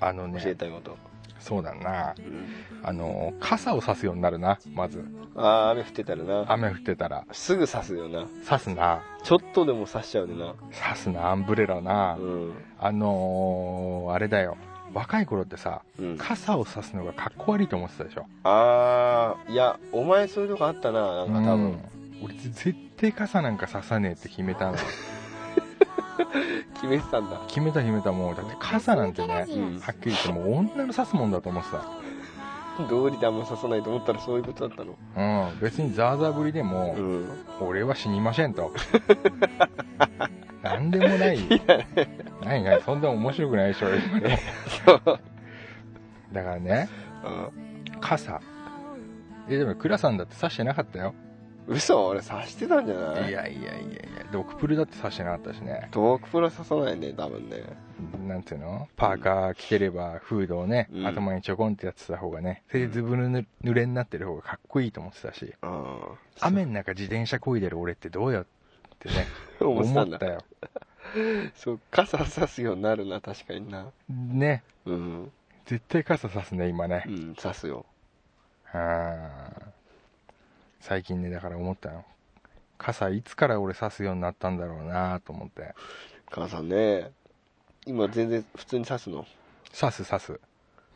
[0.00, 0.96] あの教えねたいこと。
[1.38, 2.14] そうだな。
[2.18, 2.46] うん
[2.82, 5.04] あの傘を差すようになるなまず。
[5.34, 6.44] ああ雨降ってたらな。
[6.48, 7.24] 雨降ってたら。
[7.32, 8.26] すぐ刺すよな。
[8.44, 9.02] 差すな。
[9.24, 10.54] ちょっとでも刺しちゃうでな。
[10.70, 12.52] 差すなアンブレラな、うん。
[12.78, 14.56] あのー、あれだよ。
[14.94, 16.16] 若い頃ってさうん。
[16.16, 18.26] 傘を差すのがかっこ悪いと思ってたでしょ？
[18.44, 21.78] ああいやお前そういうとこあったななんか多分、うん。
[22.22, 24.76] 俺絶対傘なんか差さねえって決めたの
[26.74, 27.40] 決めてたんだ。
[27.48, 29.80] 決めた決めたもうだって傘なんてねうん。
[29.80, 31.84] はっきり言ってもう女の差すもんだと思ってた。
[32.90, 34.96] 道理であんま刺さないと思ったらそういうことだったの。
[35.50, 35.60] うん。
[35.60, 37.28] 別にザーザーぶりでも、うん。
[37.60, 38.72] 俺は死にませんと。
[40.62, 41.38] なんでもない。
[42.44, 42.82] ないない。
[42.82, 44.28] そんな面白くないでしょ今で
[44.86, 45.18] も
[46.32, 46.88] だからね
[48.00, 48.40] 傘。
[49.48, 51.14] えでも倉さんだって差してなかったよ
[51.68, 53.30] 嘘俺刺してたんじゃない？
[53.30, 55.88] いやいやいやいやドクプルだって差してなかったしね。
[55.92, 57.62] ドークプロ刺さないね多分ね。
[58.26, 58.88] なんていうの？
[58.96, 61.06] パーカー着てればフードをね、うん。
[61.06, 65.54] 頭にちょこんってやってた方がねそれでずぶぬ濡れになってる方がかっこいいと思ってたし。
[65.62, 65.98] あ
[66.40, 68.46] 雨の中自転車こいでる俺ってどうやっ
[68.98, 69.26] てね
[69.60, 70.38] あ 思ってたよ。
[71.54, 73.86] そう傘刺すようになるな確かにな。
[74.08, 74.62] ね。
[74.84, 75.32] うん。
[75.64, 77.04] 絶対傘さすね今ね。
[77.06, 77.86] うん刺すよ。
[78.64, 79.75] はあ
[80.80, 82.04] 最近ねだから思ったの。
[82.78, 85.74] 傘いつから俺差すようになったんだろうなと思って。
[86.30, 87.10] 母さんね。
[87.86, 89.26] 今全然普通に刺すの？
[89.78, 90.40] 刺す刺す。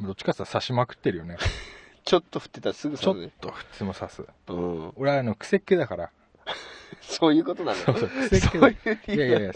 [0.01, 1.37] どっちかっていうと刺しまくってるよね。
[2.05, 4.25] ちょっと振ってたらすぐちょっ刺すねと普通も刺す。
[4.49, 4.93] うん。
[4.97, 6.11] 俺はあの癖っ気だから。
[7.03, 7.79] そういうことなの？
[7.79, 9.53] そうそう癖っ気そうだいういやいやいや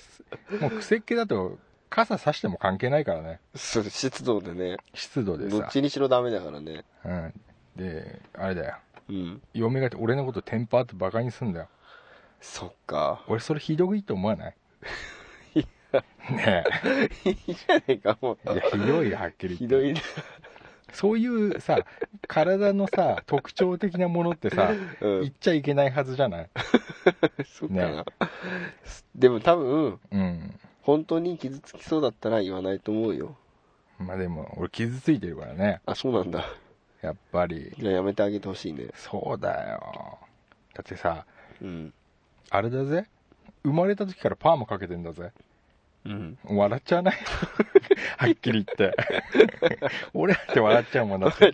[0.61, 1.59] もう癖っ気だと
[1.91, 3.41] 傘差しても関係ないからね。
[3.55, 4.77] そう湿度でね。
[4.95, 5.59] 湿度でさ。
[5.59, 6.85] どっちにしろダメだからね。
[7.05, 7.35] うん。
[7.77, 8.77] であれだよ
[9.09, 9.43] うん。
[9.53, 11.69] 嫁が俺のことテンパーってバカにすんだよ。
[12.41, 13.23] そっか。
[13.29, 14.55] 俺それひどいと思わない？
[16.31, 16.65] ね
[17.25, 20.03] いいじゃねえかもえいやひどいよはっきりひどいね
[20.93, 21.79] そういうさ
[22.27, 25.21] 体のさ特徴的なものってさうん。
[25.21, 26.51] 言っちゃいけないはずじゃない？
[27.47, 28.05] そっかな、ね
[29.15, 30.59] でも多分うん。
[30.83, 33.37] 本当に傷つきそうだったら言わないと思うよ。
[33.99, 35.81] まあでも俺傷ついてるからね。
[35.87, 36.45] あそうなんだ
[37.05, 37.73] やっぱり。
[37.79, 38.89] じゃあやめてあげてほしいね。
[38.95, 40.19] そうだよ。
[40.75, 41.25] だってさ
[41.61, 41.93] うん。
[42.51, 43.07] あれだぜ。
[43.65, 45.31] 生まれた時からパーマかけてんだぜ。
[46.05, 46.39] うん。
[46.45, 47.15] 笑っちゃわない？
[48.19, 48.95] はっきり言って。
[50.15, 51.53] 俺だって笑っちゃうもんだって。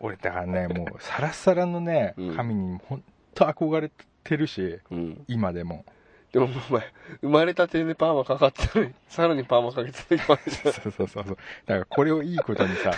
[0.00, 2.36] 俺だからねもうサラッサラのねうん。
[2.36, 3.02] 髪に本
[3.34, 3.90] 当憧れ
[4.24, 5.24] てるしうん。
[5.28, 5.84] 今でも
[6.32, 11.24] でもお前生まれたてでパーマかかってるのにさらにパーマかけてる今 そうそうそうそう。
[11.24, 12.92] だからこれをいいことにさ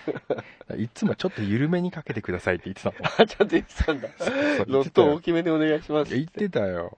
[0.76, 4.08] いつもちょっと緩めにかけてくださいって言ってたのあちゃんと言ってたんだ。
[4.66, 6.14] ロット大きめでお願いします。
[6.14, 6.96] 言ってたよ。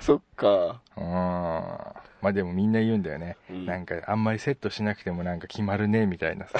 [0.00, 0.80] そっか。
[0.96, 1.04] うん。
[1.04, 3.66] まあでもみんな言うんだよね、うん。
[3.66, 6.58] なんかあんまりセットしなくてもなんか決まるねみたいなさ。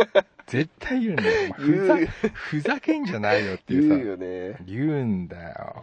[0.46, 2.06] 絶対言うんだよ、ふざ言う。
[2.06, 4.56] ふざけんじゃないよってい言ううさよね。
[4.66, 5.82] 言うんだよ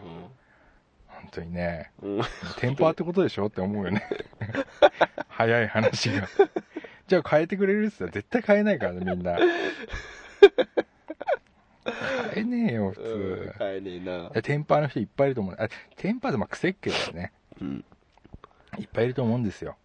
[1.22, 1.92] 本当にね。
[2.02, 2.24] うん、うん、
[2.58, 4.04] テンパーってことでしょって思うよね。
[5.30, 6.28] 早い話が。
[7.08, 9.38] じゃあ変えてくれるっつったら絶対変えないからねみんな。
[12.34, 14.42] 変えねえよ普通、買えねえな。
[14.42, 15.58] テンパーの人いっぱいいると思う。
[15.60, 17.32] あテンパーでまあ癖っ気だよね。
[17.60, 17.84] うん。
[18.80, 19.76] いっぱいいると思うんですよ。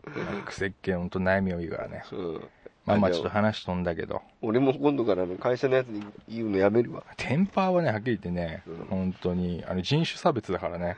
[0.46, 2.04] 癖っ気のほんと悩みを言うからね。
[2.12, 2.14] う。
[2.16, 2.40] ん
[2.84, 4.22] まあまあちょっと話飛んだけど。
[4.42, 7.02] 俺も今度から会社のやつに言うのやめるわ。
[7.16, 8.76] テンパーはねはっきり言ってね、うん。
[8.88, 10.96] 本当にあの人種差別だからね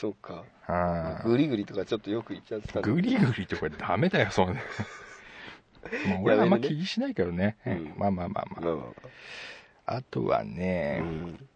[0.00, 0.44] そっか。
[0.68, 4.62] あグリグリとかちょっとよく言っちゃってたグリグリとかダメだよそ うね
[6.08, 7.94] まあ俺はあんま気にしないけどね、うん。
[7.96, 8.74] まあまあまあままあ。
[8.76, 8.82] ま
[9.86, 11.48] ああとはあね、うん。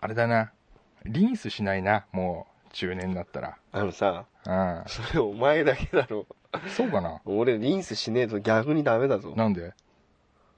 [0.00, 0.52] あれだな。
[1.04, 3.58] リンスしないなもう中年になったら。
[3.72, 4.82] あのさうん。
[4.86, 6.26] それお前だけだろ。
[6.68, 7.20] そうかな。
[7.26, 9.34] 俺リンスしねえと逆にダメだぞ。
[9.36, 9.74] なんで？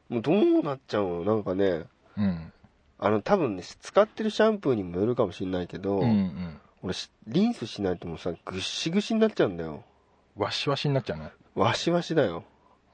[0.08, 1.24] もうどうなっちゃうの？
[1.24, 1.82] なんかね。
[2.16, 2.52] うん。
[3.00, 9.84] あの多分ね使ってるシャンプーにもよるかもしんないけど、うんうん俺しリンスしないともうさぐっしぐしになっちゃうんだよ。
[10.36, 12.44] ワシワシになっちゃうのわしわしだよ。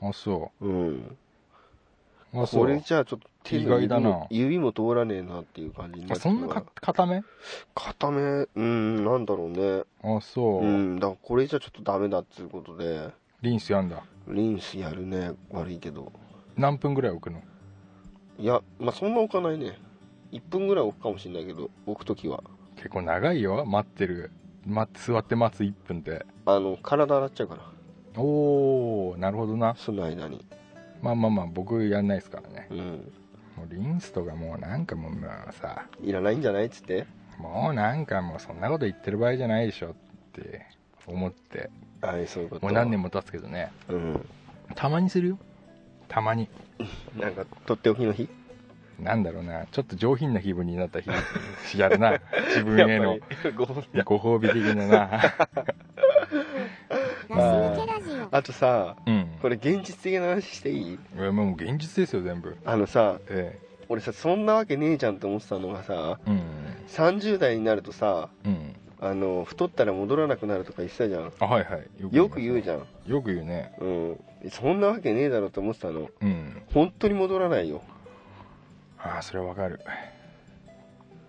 [0.01, 0.67] あそう。
[0.67, 0.97] ん。
[2.33, 2.65] うあそう。
[2.65, 4.17] これじゃあちょっと手意の指外だな。
[4.17, 7.23] も指も通らねえなっていう感じになあそんなか固め？
[7.75, 8.47] 固め？
[8.55, 9.83] うんなんだろうね。
[10.03, 13.11] あそう、うんだからこれじゃちょっとダメだっつうことで。
[13.43, 14.03] リンスやんだ。
[14.29, 15.33] リンスやるね。
[15.51, 16.11] 悪いけど。
[16.57, 17.43] 何分ぐらい置くの？
[18.39, 19.79] いやまあそんな置かないね。
[20.33, 22.43] 1分ぐらい置くかもしんないけど置くときは
[22.85, 23.65] 結構長いよ。
[23.65, 24.31] 待ってる。
[24.67, 29.75] 待って座って待つ1分ってあの体洗っちゃうからおおなるほどな。
[29.75, 30.45] その間に。
[31.01, 32.69] まあまあまあ僕やんないですからね。
[32.71, 32.79] うん。
[33.57, 35.87] もうリンスとかもうなんかもうもうさ。
[36.03, 37.07] いらないんじゃないっつって。
[37.39, 39.95] もうなんかもうそんなこと言ってる場合じゃないでしょっ
[40.35, 40.67] て。
[41.07, 41.71] 思って。
[42.03, 42.67] はいそういうこと。
[42.67, 43.73] もう何年も経つけどね。
[43.89, 44.29] うん。
[44.75, 45.39] たまにするよ。
[46.09, 46.51] たまに。
[47.19, 48.29] なんかとっておきの日？
[48.99, 49.67] なんだろうな。
[49.67, 51.11] ちょっと上品な気分になった日
[51.79, 52.13] やるな。
[52.55, 53.19] 自分への。
[53.57, 54.03] ご褒美。
[54.03, 55.11] ご褒美的なな。
[57.31, 59.27] あーあとさうん。
[59.41, 60.99] これ現実的な話していい？
[61.19, 62.57] えもう現実ですよ全部。
[62.65, 66.41] あのさえ俺さそんなわけねえじゃんって思ってたのがさえうん。
[66.89, 68.75] 30代になるとさうん。
[69.01, 71.33] あの太ったら戻らなくなるとか言ってたじゃん。
[71.41, 72.17] あはいはい。
[72.17, 72.83] よく言うゃじゃんん。
[73.07, 73.73] よく言うね。
[73.81, 74.21] うん。
[74.51, 76.09] そんなわけねえだろって思ってたの。
[76.21, 76.63] うん。
[76.73, 77.83] 本当に戻らないよ
[79.05, 79.81] ああそれはわかる。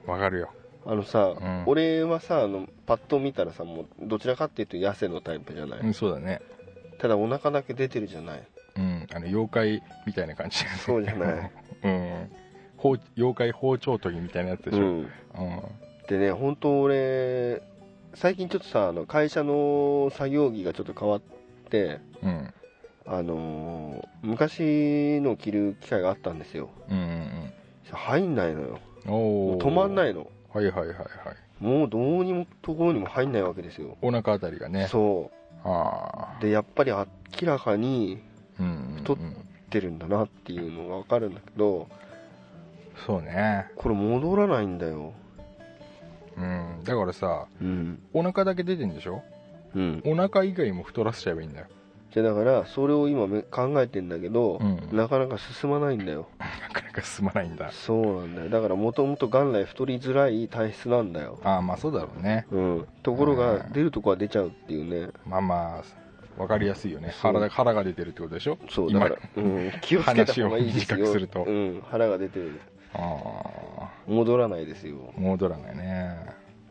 [0.08, 0.50] わかるよ。
[0.86, 1.64] あのさ、ん。
[1.68, 6.42] 俺はさあのパッと見たらさもうどちらかっていうと痩せのタイプじゃない、うんそうだね。
[7.00, 8.44] ただお腹だけ出てるじゃない。
[8.78, 9.08] うん。
[9.14, 11.52] あの妖怪みたいな感じそうじゃない。
[11.84, 12.32] うん。
[12.78, 14.80] 包妖怪包丁研ぎみたいなやつでしょ。
[14.80, 15.02] ううん。
[15.02, 15.06] ん
[16.08, 17.62] でね本当俺
[18.14, 21.22] 最近ちょっとさあの会社の作業着がちょっと変わっ
[21.70, 22.54] てうん。
[23.08, 26.70] あのー昔の着る機会があったんですよ。
[26.90, 27.54] うんうん
[27.96, 28.80] 入んないのよ。
[29.06, 30.28] 止まんないの。
[30.54, 31.64] はいはいはいはい。
[31.64, 33.98] もうどうにもところにも入んないわけですよ。
[34.02, 34.88] お腹あたりがね。
[34.90, 35.32] そ
[35.64, 37.06] ああうでやっぱり明
[37.44, 38.22] らかに
[38.98, 39.18] 太っ
[39.70, 41.88] てるんだなっていうのが分かるんだけど
[43.06, 43.68] そうね。
[43.76, 45.14] これ戻らないんだよ。
[46.38, 46.84] うん。
[46.84, 48.02] だからさうん。
[48.14, 49.24] お腹だけ出てんでしょ？
[49.76, 50.02] うん。
[50.06, 51.68] お腹以外も太らせちゃえばいいんだよ
[52.16, 54.98] じゃあだからそれを今め考えてんだけど、うん。
[54.98, 56.28] なかなか進まないんだよ。
[56.40, 57.70] なかなか進まないんだ。
[57.72, 58.50] そうなんだよ。
[58.50, 61.38] だからもともと元来太りづらい体質なんだよ。
[61.44, 62.48] ああまあそうだろうね。
[62.52, 62.88] うん。
[63.04, 63.74] ところうがん。
[63.74, 65.12] 出るとこは出ちゃうっていうね。
[65.28, 65.84] まあまあ
[66.38, 67.10] 分かりやすいよね。
[67.22, 68.58] 腹だ腹が出てるってことでしょ？
[68.70, 71.06] そうだから、うん、気をつけた方がいいですよ。
[71.08, 71.44] すると。
[71.44, 72.62] うん、腹が出てる。
[72.94, 75.14] ああ戻らないですよ。
[75.18, 76.16] 戻らないね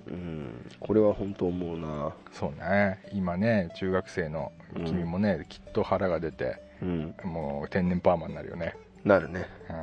[0.07, 0.71] うん。
[0.81, 2.14] これは本当思うな。
[2.33, 3.01] そうね。
[3.12, 4.53] 今ね中学生の
[4.87, 7.14] 君もね、きっと腹が出てうん。
[7.25, 9.47] もう天然パーマになるよね、なるね。
[9.69, 9.77] うん、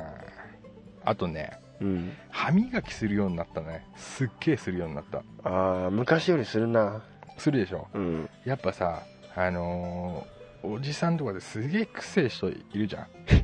[1.04, 2.12] あとねうん。
[2.30, 3.86] 歯磨きするようになったね。
[3.96, 5.22] すっげえするようになった。
[5.42, 7.02] ああ昔よりするな。
[7.38, 7.88] するでしょ？
[7.94, 8.30] うん。
[8.44, 9.02] やっぱさ
[9.34, 10.32] あのー
[10.64, 13.06] おじさんとかですげえくせえ人いるじゃん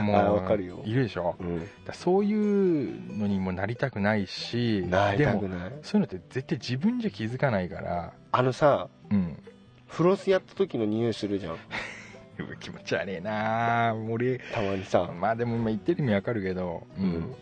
[0.00, 0.80] もうあわかるよ。
[0.84, 1.36] いるでしょ？
[1.40, 1.68] うん。
[1.92, 5.72] そういうのにもなりたくないしなりでもたくない。
[5.82, 8.12] そういうのって絶対自分じゃ気づかないから。
[8.32, 9.42] あのさうん。
[9.86, 11.56] フロスやった時の匂いするじゃん。
[12.60, 15.10] 気持ち悪いなあ俺たまにさ。
[15.18, 17.08] まあでも今言ってる意味わかるけどううん。
[17.20, 17.34] ん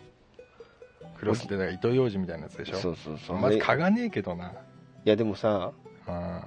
[1.19, 2.77] クロスってだから糸ようじみたいなやつでしょ？
[2.77, 3.39] そうそうそう。
[3.39, 4.49] まずで嗅がねえけどな。
[4.51, 4.53] い
[5.05, 5.73] やでもさ
[6.09, 6.41] うん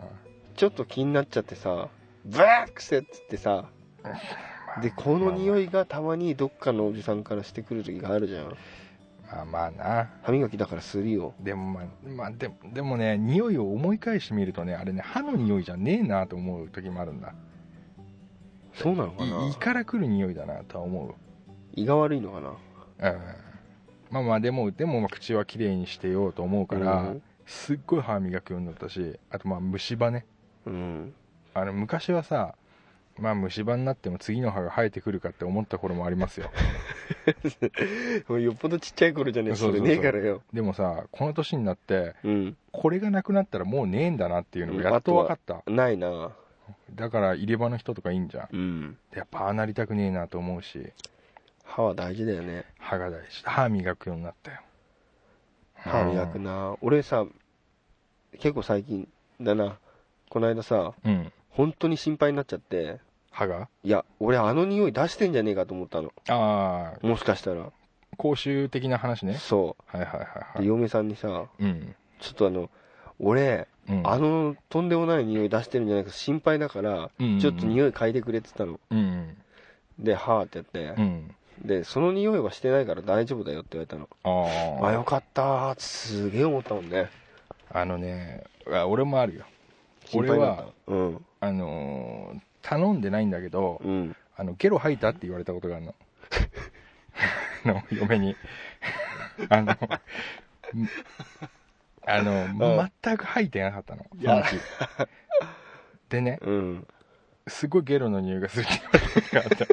[0.55, 1.87] ちょっと気になっちゃってさ
[2.25, 3.65] ブラックセっつってさ
[4.81, 8.45] でこの匂いがたまにどっかのおじさんからしてくる時があるじゃん。
[9.31, 10.09] まあまあな。
[10.23, 11.33] 歯磨きだからするよ。
[11.39, 17.33] でもまあ、まあ、でもでもね匂いを思い返してみるとねあれね歯の匂いじゃねえなと思う時もあるんだ。
[18.73, 21.13] そうなのかいな胃から来る匂いだなとは思う。
[21.73, 23.11] 胃が悪いのかな？
[23.11, 23.19] うん。
[24.11, 27.21] まあまあでもでもまあ口はきれいにしてようと思うから、うん。
[27.45, 30.25] すっごい歯磨くようになったしあとまあ虫歯ね。
[30.65, 31.13] うん。
[31.53, 32.55] あの昔はさ
[33.19, 36.49] まあ虫歯になっても次の歯が生えてくるかって思った頃もありますよ。
[38.39, 40.41] よっぽどちっちゃい頃じゃねえそうれねえからよ。
[40.53, 42.57] でもさこの年になってうん。
[42.71, 45.63] これがなくなったらもうねえんだなっていうのがやっと分かった。
[45.71, 46.31] ないな。
[46.93, 48.47] だから入れ歯の人とかいいんじゃん。
[48.51, 48.97] うん。
[49.13, 50.91] やっぱああなりたくねえなと思うし。
[51.63, 52.65] 歯は大事だよね。
[52.79, 53.43] 歯が大事。
[53.43, 54.61] 歯磨くようになったよ。
[55.75, 56.77] 歯磨くな。
[56.81, 57.25] 俺さ
[58.39, 59.07] 結構最近
[59.41, 59.77] だな。
[60.29, 61.31] この間さうん。
[61.49, 62.99] 本当に心配になっちゃって
[63.39, 63.69] 歯が？
[63.83, 66.11] いや俺あの匂い出してんじゃねえかと思ったの。
[66.27, 67.71] ああもしかしたら。
[68.17, 69.35] 口臭的な話ね。
[69.35, 70.61] そはいはいはういはい。
[70.61, 71.95] で嫁さんにさうん。
[72.19, 72.69] ちょっとあの
[73.19, 74.07] 俺うん。
[74.07, 78.79] あのとんでもない匂い出してるんじゃないか心配だからうんちょっと匂い嗅いでくれって言ったの。
[78.91, 79.37] うん
[79.99, 81.01] ではーってやって。
[81.01, 81.35] うん。
[81.63, 84.07] でその匂いはしてないから大丈夫だよって言われたの。
[84.23, 87.09] あああよかったすげえ思ったもんね。
[87.71, 89.45] あのねあ俺もあるよ。
[90.13, 91.25] 俺たうん。
[91.41, 94.15] あのー頼んでないんだけどうん。
[94.35, 95.95] あのゲロ吐いたって言われたことがあるの。
[97.65, 98.35] あの嫁に。
[99.49, 99.75] あの
[102.05, 104.05] あの全く吐いてなかったの。
[104.21, 104.57] その日。
[106.09, 106.87] でねうん。
[107.47, 109.67] すごいゲロの匂いがするって言われたことがあったい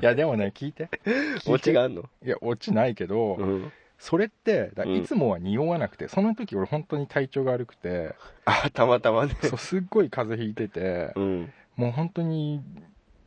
[0.00, 0.90] やでもね聞いて。
[1.04, 1.50] 聞いて。
[1.52, 2.04] オチがあんの？
[2.22, 8.14] いやオチないけど、うんそれっていつもは匂わなくて、その時俺本当に体調が悪くて。
[8.44, 9.36] あたまたまね。
[9.42, 11.52] そうすっごい風邪ひいててうん。
[11.76, 12.62] もう本当に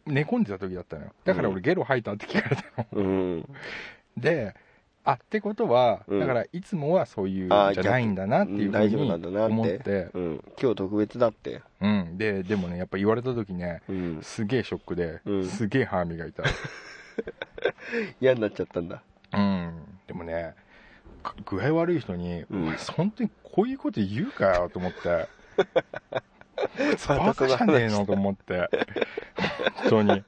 [0.06, 1.12] 寝込んでた時だったのよ。
[1.26, 2.86] だから俺ゲロ吐いたって聞かれたの。
[2.94, 3.50] うん。
[4.18, 4.56] で
[5.04, 6.20] あってことは、うん。
[6.20, 9.54] だからいつもはそういうあーじゃないんだなっていうふう大丈夫になんだなって。
[9.54, 10.10] 思って。
[10.14, 10.44] うん。
[10.62, 11.62] 今日特別だって。
[11.82, 12.18] うん。
[12.18, 14.20] ででもねやっぱ言われた時ねうん。
[14.22, 15.46] すげえショックで、うん。
[15.48, 16.44] すげえ歯磨いた。
[18.22, 19.02] 嫌になっちゃったんだ。
[19.34, 20.56] うんでもね
[21.22, 22.64] か具合悪い人に、うん。
[22.64, 25.28] お前本当にこういうこと言うかよと思って。
[27.08, 28.70] バカじゃねえのと思って。
[29.76, 30.24] 本当に。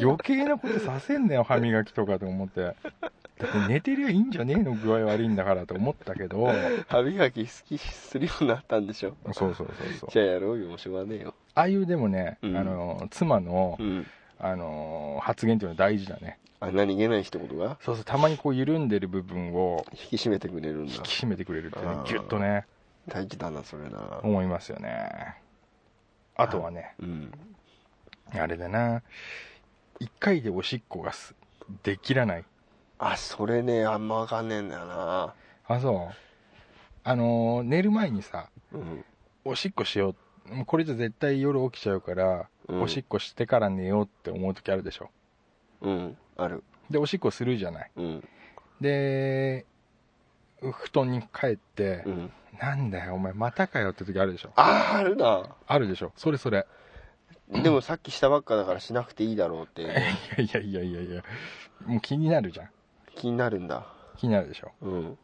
[0.00, 2.62] 余計なことさせんなよ歯磨きとかと思って。
[2.62, 6.48] だって寝てりゃいいんじゃねえの具合悪いんだからと思ったけど。
[6.88, 9.14] 歯磨き好きするようになったんでしょ。
[9.32, 10.10] そうそうそうそう。
[10.10, 11.34] じゃあやろうよもうしょうがねえよ。
[11.54, 12.56] ああいうでもね、うん。
[12.56, 14.06] あの妻の、うん。
[14.40, 17.78] あの発言っていうのは大事だねあ何気ない一言が？
[17.80, 20.92] そうそうたまにこう緩んでる部分を引き締めてくれるんだ。
[20.94, 22.66] 引き締めてくれるってねギュッとね。
[23.08, 24.20] 大事だなそれな。
[24.22, 25.36] 思いますよね。
[26.36, 27.32] あとはねうん。
[28.34, 29.02] あれだな。
[30.00, 31.34] 1回でおしっこがす
[31.82, 32.44] できらない。
[32.98, 35.34] あそれねあんまわかんねえんだよな。
[35.66, 36.14] あそう。
[37.04, 39.04] あのー寝る前にさうん。
[39.44, 40.14] おしっこしよ
[40.50, 40.66] うもう。
[40.66, 42.82] これじゃ絶対夜起きちゃうから、うん。
[42.82, 45.10] おしっこしてから寝ようって思う時あるでしょ。
[45.80, 46.64] うんある。
[46.90, 47.90] でおしっこするじゃない。
[47.96, 48.28] うん。
[48.80, 49.66] で
[50.60, 52.32] 布団に帰って、うん。
[52.58, 54.52] なんだよお前またかよって時あるでしょ。
[54.56, 55.56] ああるな。
[55.66, 56.12] あるでしょ。
[56.16, 56.66] それそれ。
[57.50, 59.98] でもさっきしたばっかだからしなくていいだろうって いや
[60.42, 61.22] いやいやいやいや。
[61.86, 62.70] もう気になるじゃん。
[63.14, 63.86] 気になるんだ。
[64.16, 64.72] 気になるでしょ。
[64.80, 65.18] うん。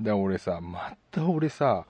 [0.00, 1.86] で俺さまた俺さ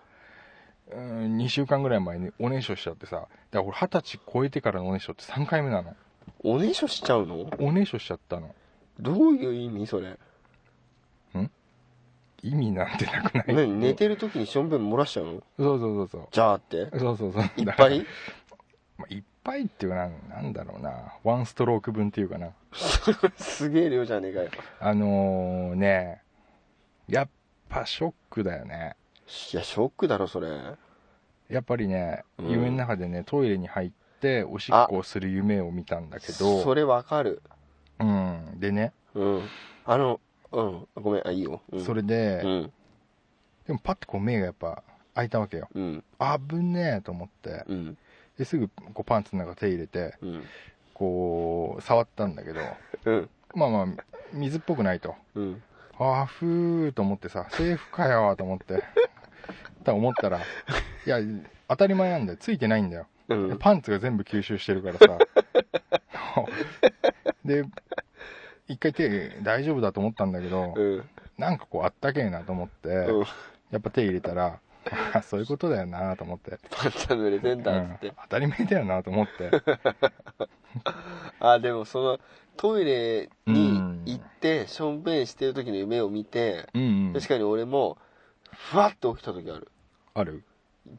[0.90, 5.94] うん2週間ぐらい前におねしょしちゃってさだから俺二十歳超えてからのおねしょって3回目なの
[6.40, 7.50] おねしょしちゃうの？
[7.58, 8.54] おねしょしちゃったの。
[9.00, 10.18] どういう意味それ？
[12.40, 13.44] 意味なんてなくない？
[13.48, 13.80] 何？
[13.80, 15.42] 寝てる時にしょんべん漏らしちゃうの？
[15.58, 16.28] そうそうそうそう。
[16.30, 16.88] じゃあって？
[16.96, 17.42] そうそうそう。
[17.56, 18.06] いっぱい？
[18.96, 21.14] まあいっぱいっていうかななんだろうな。
[21.24, 22.50] ワンストローク分っていうかな。
[23.36, 24.50] すげえ量じゃねえかよ。
[24.78, 26.22] あのー、ね
[27.08, 27.28] やっ
[27.68, 28.94] ぱショックだよね。
[29.52, 30.48] いやショックだろそれ。
[31.48, 36.62] やっぱりね、うん夢の中でねトイレに入っておしっこをする夢を見たんだけど。
[36.62, 37.42] それわかる。
[38.00, 38.58] うん。
[38.58, 39.42] でね、うん。
[39.84, 40.20] あの
[40.52, 40.88] うん。
[40.96, 42.72] ごめんあいいよ、うん、それで、うん。
[43.66, 44.82] でもパッとこう目がやっぱ
[45.14, 45.68] 開いたわけよ。
[45.74, 46.04] うん。
[46.48, 47.64] 危ねえと思って。
[47.68, 47.98] うん。
[48.36, 50.44] ですぐこうパンツの中手入れてうん。
[50.94, 52.60] こう触ったんだけど。
[53.04, 53.30] うん。
[53.54, 53.86] まあまあ
[54.32, 55.14] 水っぽくないと。
[55.34, 55.62] うん。
[55.98, 58.82] ああふーと思ってさセーフかよと思って。
[59.84, 60.42] と思ったらい
[61.06, 61.18] や
[61.68, 62.38] 当たり前なんだよ。
[62.38, 63.58] ついてないんだようん。
[63.58, 65.18] パンツが全部吸収してるからさ。
[67.44, 67.64] で
[68.68, 71.08] 一回手大丈夫だと思ったんだけどうん。
[71.36, 73.24] なんかこうあったけえなと思ってうん。
[73.70, 74.60] やっぱ手入れたら
[75.12, 78.08] あそういうことだよなと思って、パンツ濡れてんだって。
[78.08, 79.50] うん、当たり前だよなと思って。
[81.40, 82.20] あでもその
[82.56, 84.02] トイレにうん。
[84.06, 87.98] 行ってしょんべんしてる時の夢を見てうん、うん、確かに俺も
[88.50, 89.70] ふわっと起きた時ある。
[90.14, 90.42] ある？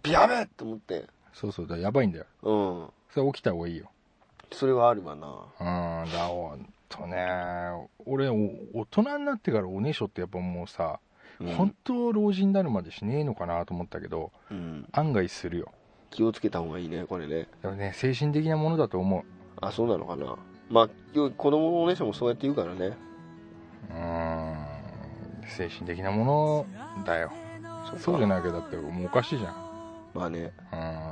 [0.06, 2.26] やべえと思ってそうそうだやばいんだよ。
[2.44, 2.90] うん。
[3.14, 3.90] それ起きた方がいいよ。
[4.52, 5.28] それはあるわな。
[5.28, 7.28] うんだほんとね
[8.06, 8.36] 俺お
[8.74, 11.00] 大人になってからおねしょってやっぱもうさ、
[11.40, 11.54] うん。
[11.56, 14.88] 本当老人になるまでしねえのかなと思ったけどうん。
[14.92, 15.72] 案外するよ。
[16.10, 17.48] 気をつけた方がいいねこれね。
[17.62, 19.24] でもね精神的なものだと思う。
[19.62, 20.36] あそうなのかな。
[20.70, 22.98] まあよ子供のお姉さんもそうやって言うからね。
[23.90, 24.58] うーん。
[25.48, 27.32] 精神的なものだよ。
[27.98, 29.56] そうじゃないけどだってもうおかしいじゃん。
[30.14, 30.52] まあね。
[30.72, 31.09] うーん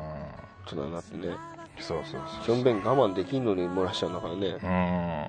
[0.68, 1.36] 大人になってね。
[1.80, 2.56] そうそうしそう。
[2.58, 4.48] ょんべん我慢できんのに漏らしちゃうんだからね。
[4.48, 5.28] うーん。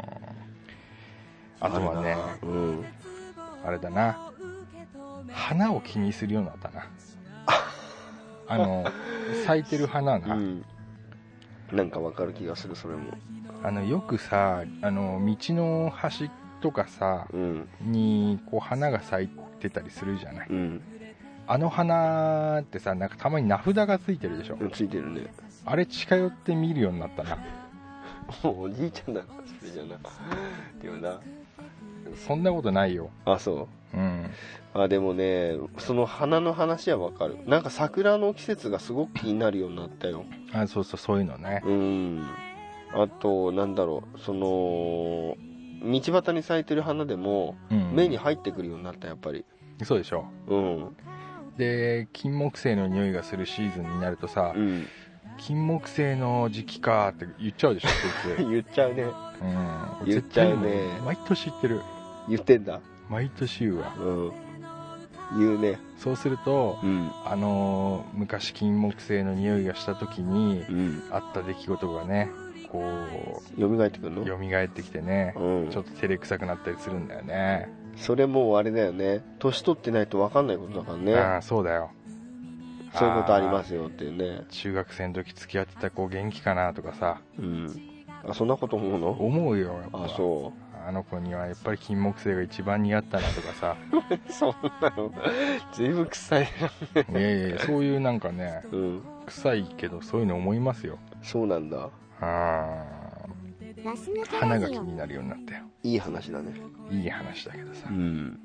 [1.61, 2.85] あとはねうん。
[3.64, 4.18] あれだな。
[5.31, 6.87] 花を気にするようになったな。
[8.48, 8.85] あの
[9.46, 10.64] 咲いてる花な、うん。
[11.70, 13.12] なんかわかる気がするそれも。
[13.62, 17.68] あのよくさあの道の端とかさうん。
[17.81, 19.29] にこう花が咲い
[19.61, 20.48] てたりするじゃない。
[20.51, 20.83] うん
[21.51, 24.59] あの花ってさなんかたまに名札がついてるでしょ。
[24.71, 25.33] ついてるね。
[25.65, 27.39] あれ近寄って見るようになったな。
[28.43, 29.27] もうおじいちゃんだな
[29.59, 29.99] それじゃな。
[30.83, 31.21] でもな。
[32.27, 33.09] そんなことないよ。
[33.25, 33.97] あそう。
[33.97, 34.31] ん。
[34.75, 37.39] うあでもねその花の話はわかる。
[37.47, 40.27] なんか桜の季節がすごく気になるようになったよ。
[40.53, 41.63] あそうそうそういうのね。
[41.65, 42.27] うん。
[42.93, 44.19] あとなんだろう。
[44.21, 45.35] その
[45.83, 47.95] 道端に咲いてる花でもうん。
[47.95, 49.47] 目に入ってくるようになったやっぱり。
[49.83, 50.27] そうでしょ。
[50.47, 50.97] うん
[51.59, 54.87] で金木犀の匂いがするシーズンになるとさ、うん。
[55.37, 59.03] 金木犀の時期かって言っちゃうでしょそいつ言っちゃうね。
[59.03, 59.07] う
[60.05, 60.07] ん。
[60.07, 61.01] 言っちゃうね。
[61.05, 61.80] 毎年言ってる。
[62.28, 62.80] 言ってんだ。
[63.09, 63.95] 毎年言うわ。
[63.99, 64.33] うん。
[65.39, 65.78] 言うね。
[65.99, 67.11] そうするとうん。
[67.24, 71.03] あのー昔金木犀の匂いがした時にうん。
[71.11, 72.30] あった出来事がね
[72.72, 72.83] こ
[73.59, 74.22] 蘇ってくるの？
[74.22, 75.70] う蘇ってきてねうん。
[75.70, 77.68] ちょっと照れくさくなったりするんだよね
[78.01, 79.22] それもうあれだよね。
[79.38, 81.14] 年取ってないと分かんないことだからね。
[81.14, 81.90] ああそうだよ。
[82.94, 84.46] そういうことありますよっていうね。
[84.51, 87.20] 中学生の時付き合ってた子元気かなとかさ。
[87.38, 87.66] うん。
[88.28, 89.11] あそんなこと思うの？
[89.11, 90.05] 思うよやっぱ。
[90.05, 90.53] あそ
[90.86, 93.76] あの子にはやっぱり金木犀が一番似合ったなとかさ。
[93.92, 95.12] う そんなの。
[95.72, 96.49] 随分臭い
[97.11, 99.03] いやいやそういうなんかねうん。
[99.26, 100.99] 臭いけどそういうの思いますよ。
[101.22, 101.90] そうなんだ。
[102.20, 102.88] あガス抜けー
[104.41, 105.64] 花が気になるようになったよ。
[105.82, 106.53] いい話だね。
[106.91, 107.89] いい話だけどさ。
[107.91, 108.39] ん。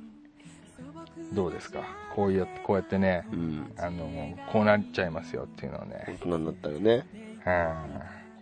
[1.34, 1.82] どうですか？
[2.16, 3.74] こうやってこうやってねうん。
[3.78, 4.08] あの
[4.52, 6.04] こうなっちゃいますよっていうのをね。
[6.08, 7.06] 大人になったらね。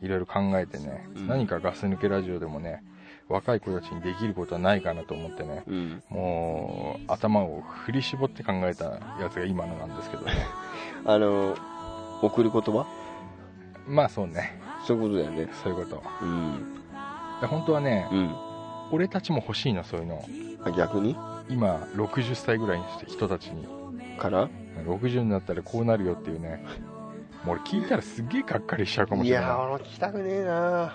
[0.01, 0.05] うん。
[0.05, 1.27] いろいろ考えてね、うん。
[1.27, 2.83] 何かガス抜けラジオでもね
[3.29, 6.03] 若い子たちにできることはないかなと思ってねうん。
[6.09, 8.85] もう頭を振り絞って考えた
[9.19, 10.33] やつが今のなんですけどね。
[11.05, 11.55] あの
[12.21, 12.85] 送る言葉？
[13.87, 14.59] まあそうね。
[14.85, 15.47] そういうことだよね。
[15.63, 16.03] そういうこと。
[16.21, 16.80] うん
[17.41, 18.35] で本当はねうん。
[18.91, 20.23] 俺たちも欲しいのそういうの。
[20.63, 21.15] あ逆に？
[21.49, 23.67] 今60歳ぐらいにして人たちに。
[24.17, 24.49] から
[24.85, 26.63] ？60になったらこうなるよっていうね。
[27.43, 29.47] もう俺聞いたらすっげえがっかりしちゃうかもいしれない。
[29.47, 30.93] や俺も聞きたくねえな。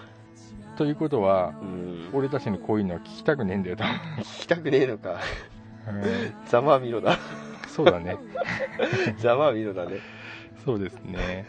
[0.76, 2.11] ということはうん。
[2.12, 5.20] 俺たちにこういうのは聞きたくねえんだよと、聞きたくねえのか。
[5.88, 6.03] うん。
[6.47, 7.18] ざまあみろだ。
[7.68, 8.16] そうだね。
[9.18, 10.01] ざまあみろだね。
[10.64, 11.47] そうですね。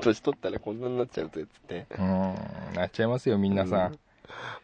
[0.00, 1.86] 年取ったらこんなになっちゃうとっつって。
[1.98, 2.34] うん。
[2.74, 3.98] なっちゃいますよ皆さん、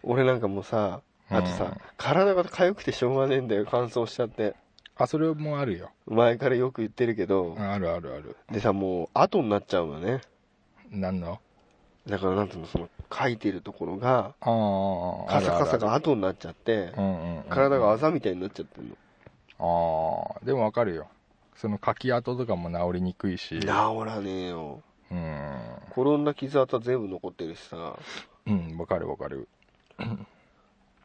[0.02, 1.00] 俺なんかもうさ
[1.30, 1.76] あとさ、うん。
[1.96, 4.54] 体が痒くてしょうがねえんだよ乾燥しちゃって。
[4.96, 5.90] あそれもあるよ。
[6.06, 8.36] 前からよく言ってるけど、あるあるある。
[8.50, 10.22] でさもう後になっちゃうのね。
[10.90, 11.38] 何の？
[12.06, 18.94] だからなんていうのその書いてるところがああカサカサが後になっちゃってうんうんうん体があざみたいになっちゃってるの。
[20.34, 21.08] ああでもわかるよ。
[21.54, 23.60] その書き跡とかも治りにくいし。
[23.60, 24.82] 治らねえよ。
[25.10, 25.50] うん。
[25.90, 27.96] 転んだ傷跡は全部残ってるしさ。
[28.46, 29.46] うんわかるわかる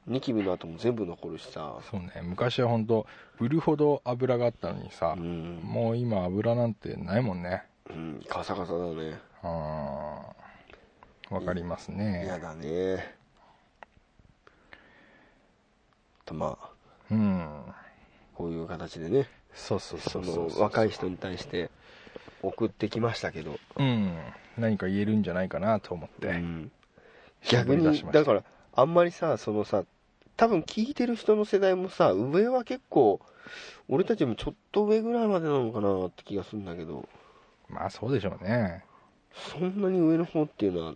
[0.05, 1.75] ニキビの跡も全部残るしさ。
[1.89, 3.07] そうね昔は本当
[3.39, 7.63] 売るほど油があったのにさう、ん、もう今油なんてないもんね。
[7.89, 9.19] うん、カサカサだね。
[9.43, 10.53] うん
[11.29, 13.15] わかります嫌ねだね。
[16.25, 16.69] とまあ
[17.11, 17.47] うん。
[18.35, 19.27] こういう形でね。
[19.53, 20.49] そうそうそそうそう。
[20.49, 21.69] の若い人に対して
[22.41, 24.17] 送ってきましたけど、うん。
[24.57, 26.71] 何か言えるんじゃないかなと思って、うん。
[27.41, 28.19] 絞逆にり出しました。
[28.19, 28.43] だから
[28.75, 29.83] あんまりさそのさ
[30.35, 33.19] 多分聞いてる人の世代もさ上は結構
[33.87, 37.07] 俺たちもちょっと上ぐらいまでなのかなって気がするんだけど。
[37.69, 38.83] まあそうでしょうね。
[39.33, 40.95] そんなに上の方っていうのは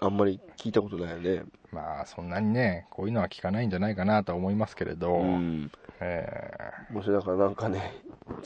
[0.00, 1.44] あんまり聞いたことないよね。
[1.70, 5.70] まあそんなにねこういうのは聞かないんじゃないかなとは思いますけれど、うん。
[6.00, 6.26] え
[6.90, 7.94] もしだからなんかね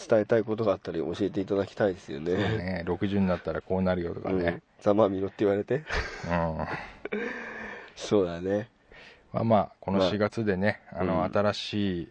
[0.09, 4.39] 伝えたいことがあったら教えていただきたいですよーねね60になったらこうなるよとかうん。
[4.39, 5.77] ね、ざまあみろって言われて。
[5.77, 5.79] う
[6.29, 6.67] ん
[7.97, 8.69] そうだね。
[9.33, 10.13] まあまあこのまあ。
[10.13, 11.33] 4月でね、あのうん。
[11.33, 12.09] 新しい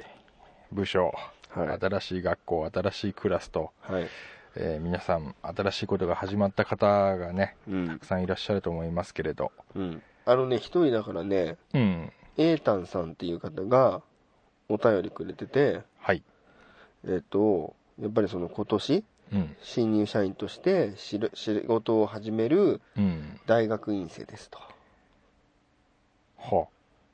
[0.72, 1.14] 部署、
[1.50, 1.80] はい。
[1.80, 4.08] 新しい学校新しいクラスと、はい。
[4.58, 7.88] えー皆さん新しいことが始まった方がねうん。
[7.88, 9.52] たくさんいらっしゃると思いますけれど。
[9.76, 10.02] うん。
[10.26, 12.12] あのね一人だからねうん。
[12.38, 14.02] エータンさんっていう方が
[14.68, 16.24] お便りくれててはい。
[17.08, 19.56] えっ、とやっぱりその今年うん。
[19.62, 23.40] 新入社員としてしる仕事を始めるうん。
[23.46, 24.60] 大学院生ですと
[26.38, 26.68] は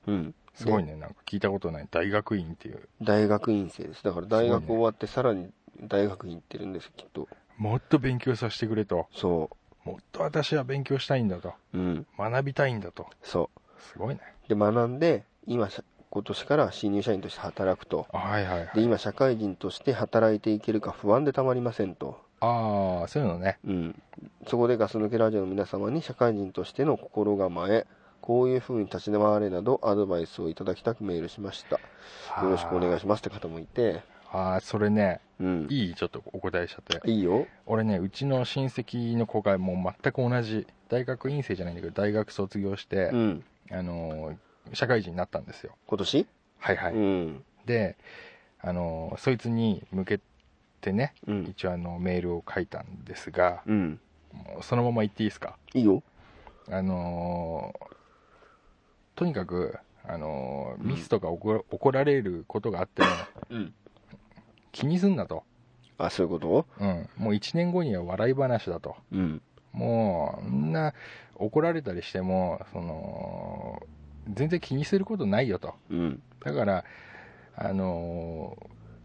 [0.07, 0.33] うん。
[0.37, 0.95] あすごいね。
[0.95, 1.87] なんか聞いたことない。
[1.89, 2.87] 大学院っていう。
[3.01, 4.03] 大学院生です。
[4.03, 5.49] だから大学終わってさらに
[5.81, 7.27] 大学院行ってるんですきっと。
[7.57, 9.07] もっと勉強させてくれと。
[9.13, 9.49] そ
[9.85, 11.53] もっと私は勉強したいんだと。
[11.73, 12.07] ううん。
[12.17, 13.07] 学びたいんだと。
[13.23, 13.61] そう。
[13.81, 14.21] すごいね。
[14.47, 18.05] で学んで今し今年から新入社員として働くと。
[18.11, 18.69] はいはいはい。
[18.75, 23.59] で今社会人として働いていけるか不安でたまりませんと、ああそういうのね。
[23.65, 24.01] うん、
[24.47, 27.87] そこでガス抜けラジオの皆様に社会人としての心構え
[28.21, 31.77] こういう風に立ち回れなどアドバイスをいただきたくメールしました。
[32.41, 34.01] よろしくお願いしますって方もいて。
[34.31, 35.67] ああそれねうん。
[35.69, 37.11] いいちょっとお答えしちゃって。
[37.11, 37.47] いいよ。
[37.65, 43.43] 俺ねうちの親戚の子がもう全く同じ大学院生じゃないんだけど大学卒業して、うん。
[43.71, 44.35] あのー
[44.73, 45.75] 社会人になったんですよ。
[45.87, 46.27] 今年、
[46.59, 47.43] はいはい、うん。
[47.65, 47.97] で
[48.61, 50.19] あのーそいつに向け
[50.79, 51.47] てねうん。
[51.49, 53.99] 一応あのメールを書いたんですがうん。
[54.31, 55.57] もうそのまま言っていいですか？
[55.73, 56.03] いいよ。
[56.69, 57.91] あのー
[59.21, 63.07] とにかく、あのミスとか怒ら怒られることがあっても
[63.51, 63.73] うん。
[64.71, 65.43] 気にすんなと、
[65.99, 68.89] あそういうこうん、もう1年後には笑い話だと。
[68.89, 69.41] とうん。
[69.73, 70.95] もうみんな
[71.35, 73.83] 怒られたりしてもその
[74.27, 75.75] 全然気にすることないよと。
[75.91, 76.23] うん。
[76.43, 76.83] だから
[77.55, 78.57] あの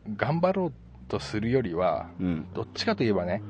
[0.09, 0.73] ー頑張ろう
[1.09, 2.49] とするよりはうん。
[2.55, 3.43] どっちかといえばね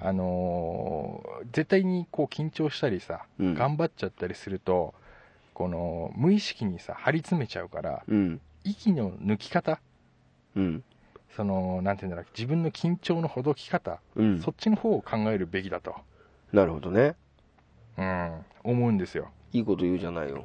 [0.00, 3.54] あのー絶対にこう緊張したりさうん。
[3.54, 4.94] 頑張っちゃったりすると
[5.54, 8.40] この無意識にさ張り詰めちゃうからうん。
[8.64, 9.80] 息の抜き方
[10.56, 10.84] うん。
[11.34, 14.42] そのなんていうんだろう自分の緊張のほどき方、うん。
[14.42, 15.96] そっちの方を考えるべきだと、
[16.52, 17.16] なるほどね。
[17.96, 19.30] うん、思うんですよ。
[19.52, 20.44] いいこと言うじゃないよ。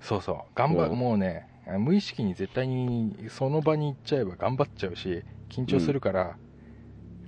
[0.00, 0.36] そうそう。
[0.54, 0.98] 頑張うん。
[0.98, 1.46] もうね
[1.78, 6.36] 無意識に絶対にその場に行っちゃえば頑張っちゃうし緊張するから、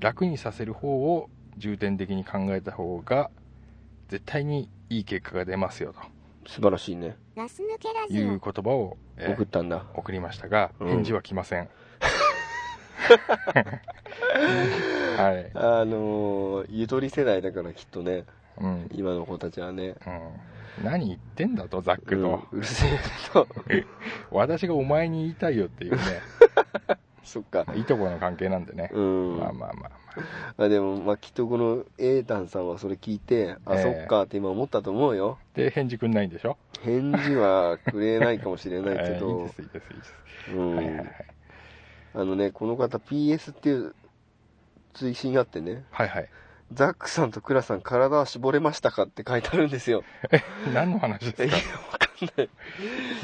[0.00, 3.30] 楽にさせる方を重点的に考えた方が
[4.08, 5.94] 絶対にいい結果が出ますよ
[6.46, 7.16] 素晴らしいね。
[7.36, 9.84] ガス抜けラという言葉を、えー送ったんだ。
[9.94, 10.88] 送りましたがうん。
[10.88, 11.68] 返事は来ません、
[15.16, 18.24] はい、あのーゆとり世代だからきっとね
[18.60, 18.88] うん。
[18.92, 19.94] 今の子たちはね。
[20.78, 22.58] うん、何言ってんだとザックと、うん。
[22.58, 22.98] うるせえ
[23.32, 23.46] と。
[24.30, 26.00] 私がお前に言いたいよっていうね
[27.26, 27.66] そっか。
[27.74, 29.38] いとこの関係なんでね、うん。
[29.38, 29.90] まあまあまあま
[30.58, 30.64] あ。
[30.64, 33.78] あでもまあきっとこのエータンさんはそれ聞いてあ、え。
[33.80, 35.38] えそっかって今思ったと思うよ。
[35.54, 36.56] で返事くんないんでしょ？
[36.82, 40.14] 返事はくれないかもしれないけ えーいいどですいいですいいです、
[40.54, 40.76] うん。
[40.76, 41.06] はいはいはい。
[42.14, 43.94] あのねこの方 PS っていう
[44.94, 45.84] 追伸があってね。
[45.90, 46.28] はいはい。
[46.72, 49.02] ザックさんとクラさん体は絞れましたか？
[49.02, 50.02] って書いてあるんですよ。
[50.72, 51.95] 何の話ですか？
[52.24, 52.48] んない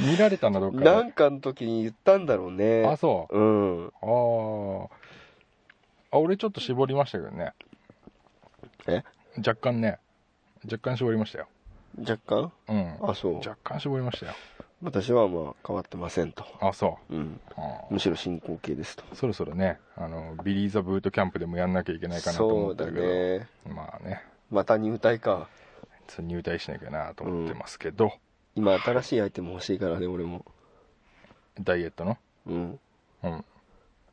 [0.01, 0.85] 見られたのどっかで。
[0.85, 2.85] なんかの時に言ったんだろうね。
[2.85, 3.39] あそう。
[3.39, 3.43] う
[3.85, 3.87] ん。
[3.87, 4.89] あー。
[6.11, 7.53] あ俺ちょっと絞りましたけどね。
[8.87, 9.03] え？
[9.39, 9.99] 若干ね。
[10.65, 11.49] 若干絞りましたよ。
[11.99, 12.53] 若干？
[12.69, 12.97] うん。
[13.11, 13.37] あそう。
[13.37, 14.33] 若干絞りましたよ。
[14.83, 17.15] 私はまあ変わってませんと、あそう。
[17.15, 17.93] ん、うあー。
[17.93, 19.05] むしろ進行形ですと。
[19.15, 23.77] そろそろねあのビリー・ザ・ブートキャンプでもやんなきゃいけないかなとそうだ思ってるけど、ね。
[23.77, 24.23] まあね。
[24.51, 25.49] また入隊か。
[26.21, 28.13] 入隊しなきゃなと思ってますけど、
[28.55, 30.45] 今新しいアイテム欲しいからね俺も。
[31.61, 32.19] ダイエットの？
[32.47, 32.79] うん。
[33.23, 33.45] うん。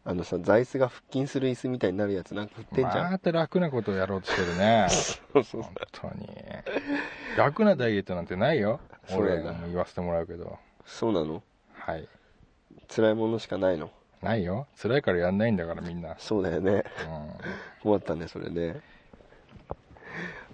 [0.05, 4.87] あのさ座椅子が腹筋する椅子みたいになるやつなんか売ってんじゃん、また楽なことをやろうとしてるね。
[5.33, 6.27] そうそう本当に。
[7.37, 8.79] 楽なダイエットなんてないよ。
[9.11, 10.57] 俺も言わせてもらうけど。
[10.85, 11.43] そうなの？
[11.73, 12.07] はい。
[12.87, 13.91] 辛いものしかないの？
[14.21, 14.67] ないよ。
[14.81, 16.71] 辛いからやんないんだからみんな、そうだよね。
[16.71, 16.83] うん、
[17.83, 18.81] 困ったねそれね。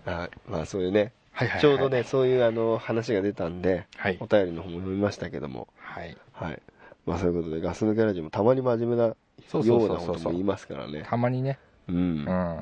[0.06, 4.18] あまあそういうねはいはい、はい、ちょうどねそういうあの話が出たんではい。
[4.22, 5.68] お便りの方も読みましたけども。
[5.78, 6.18] はい。
[6.34, 6.62] はい。
[7.06, 9.16] まあそういうことでガス抜けラジオもたまに真面目なよ
[9.52, 11.06] うなことも言いますからね。
[11.08, 11.60] たまにね。
[11.90, 11.96] うん。
[11.96, 12.60] うん。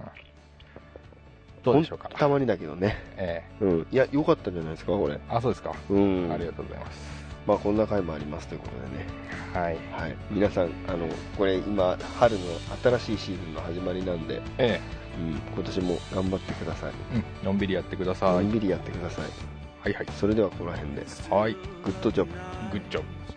[1.64, 2.10] どうでしょうか。
[2.10, 2.98] たまにだけどね。
[3.16, 3.88] えうん。
[3.92, 5.14] いや良かったんじゃないですかこれ。
[5.14, 6.32] えあそうですか、うん。
[6.32, 7.24] ありがとうございます。
[7.46, 9.06] まあこんな回もありますということでね。
[9.54, 9.78] はい。
[9.92, 10.16] はい。
[10.32, 11.08] 皆さんあの
[11.38, 12.46] これ今春の
[12.84, 15.03] 新しいシーズンの始まりなんで、えうん、
[15.56, 16.94] 今年も頑張ってください。
[17.14, 17.46] えうん。
[17.46, 18.34] のんびりやってください。
[18.34, 19.26] のんびりやってください。
[19.82, 20.06] はいはい。
[20.18, 21.06] それではここら辺で。
[21.30, 21.54] はい。
[21.84, 22.32] グッドジョブ。
[22.72, 23.33] グッジョブ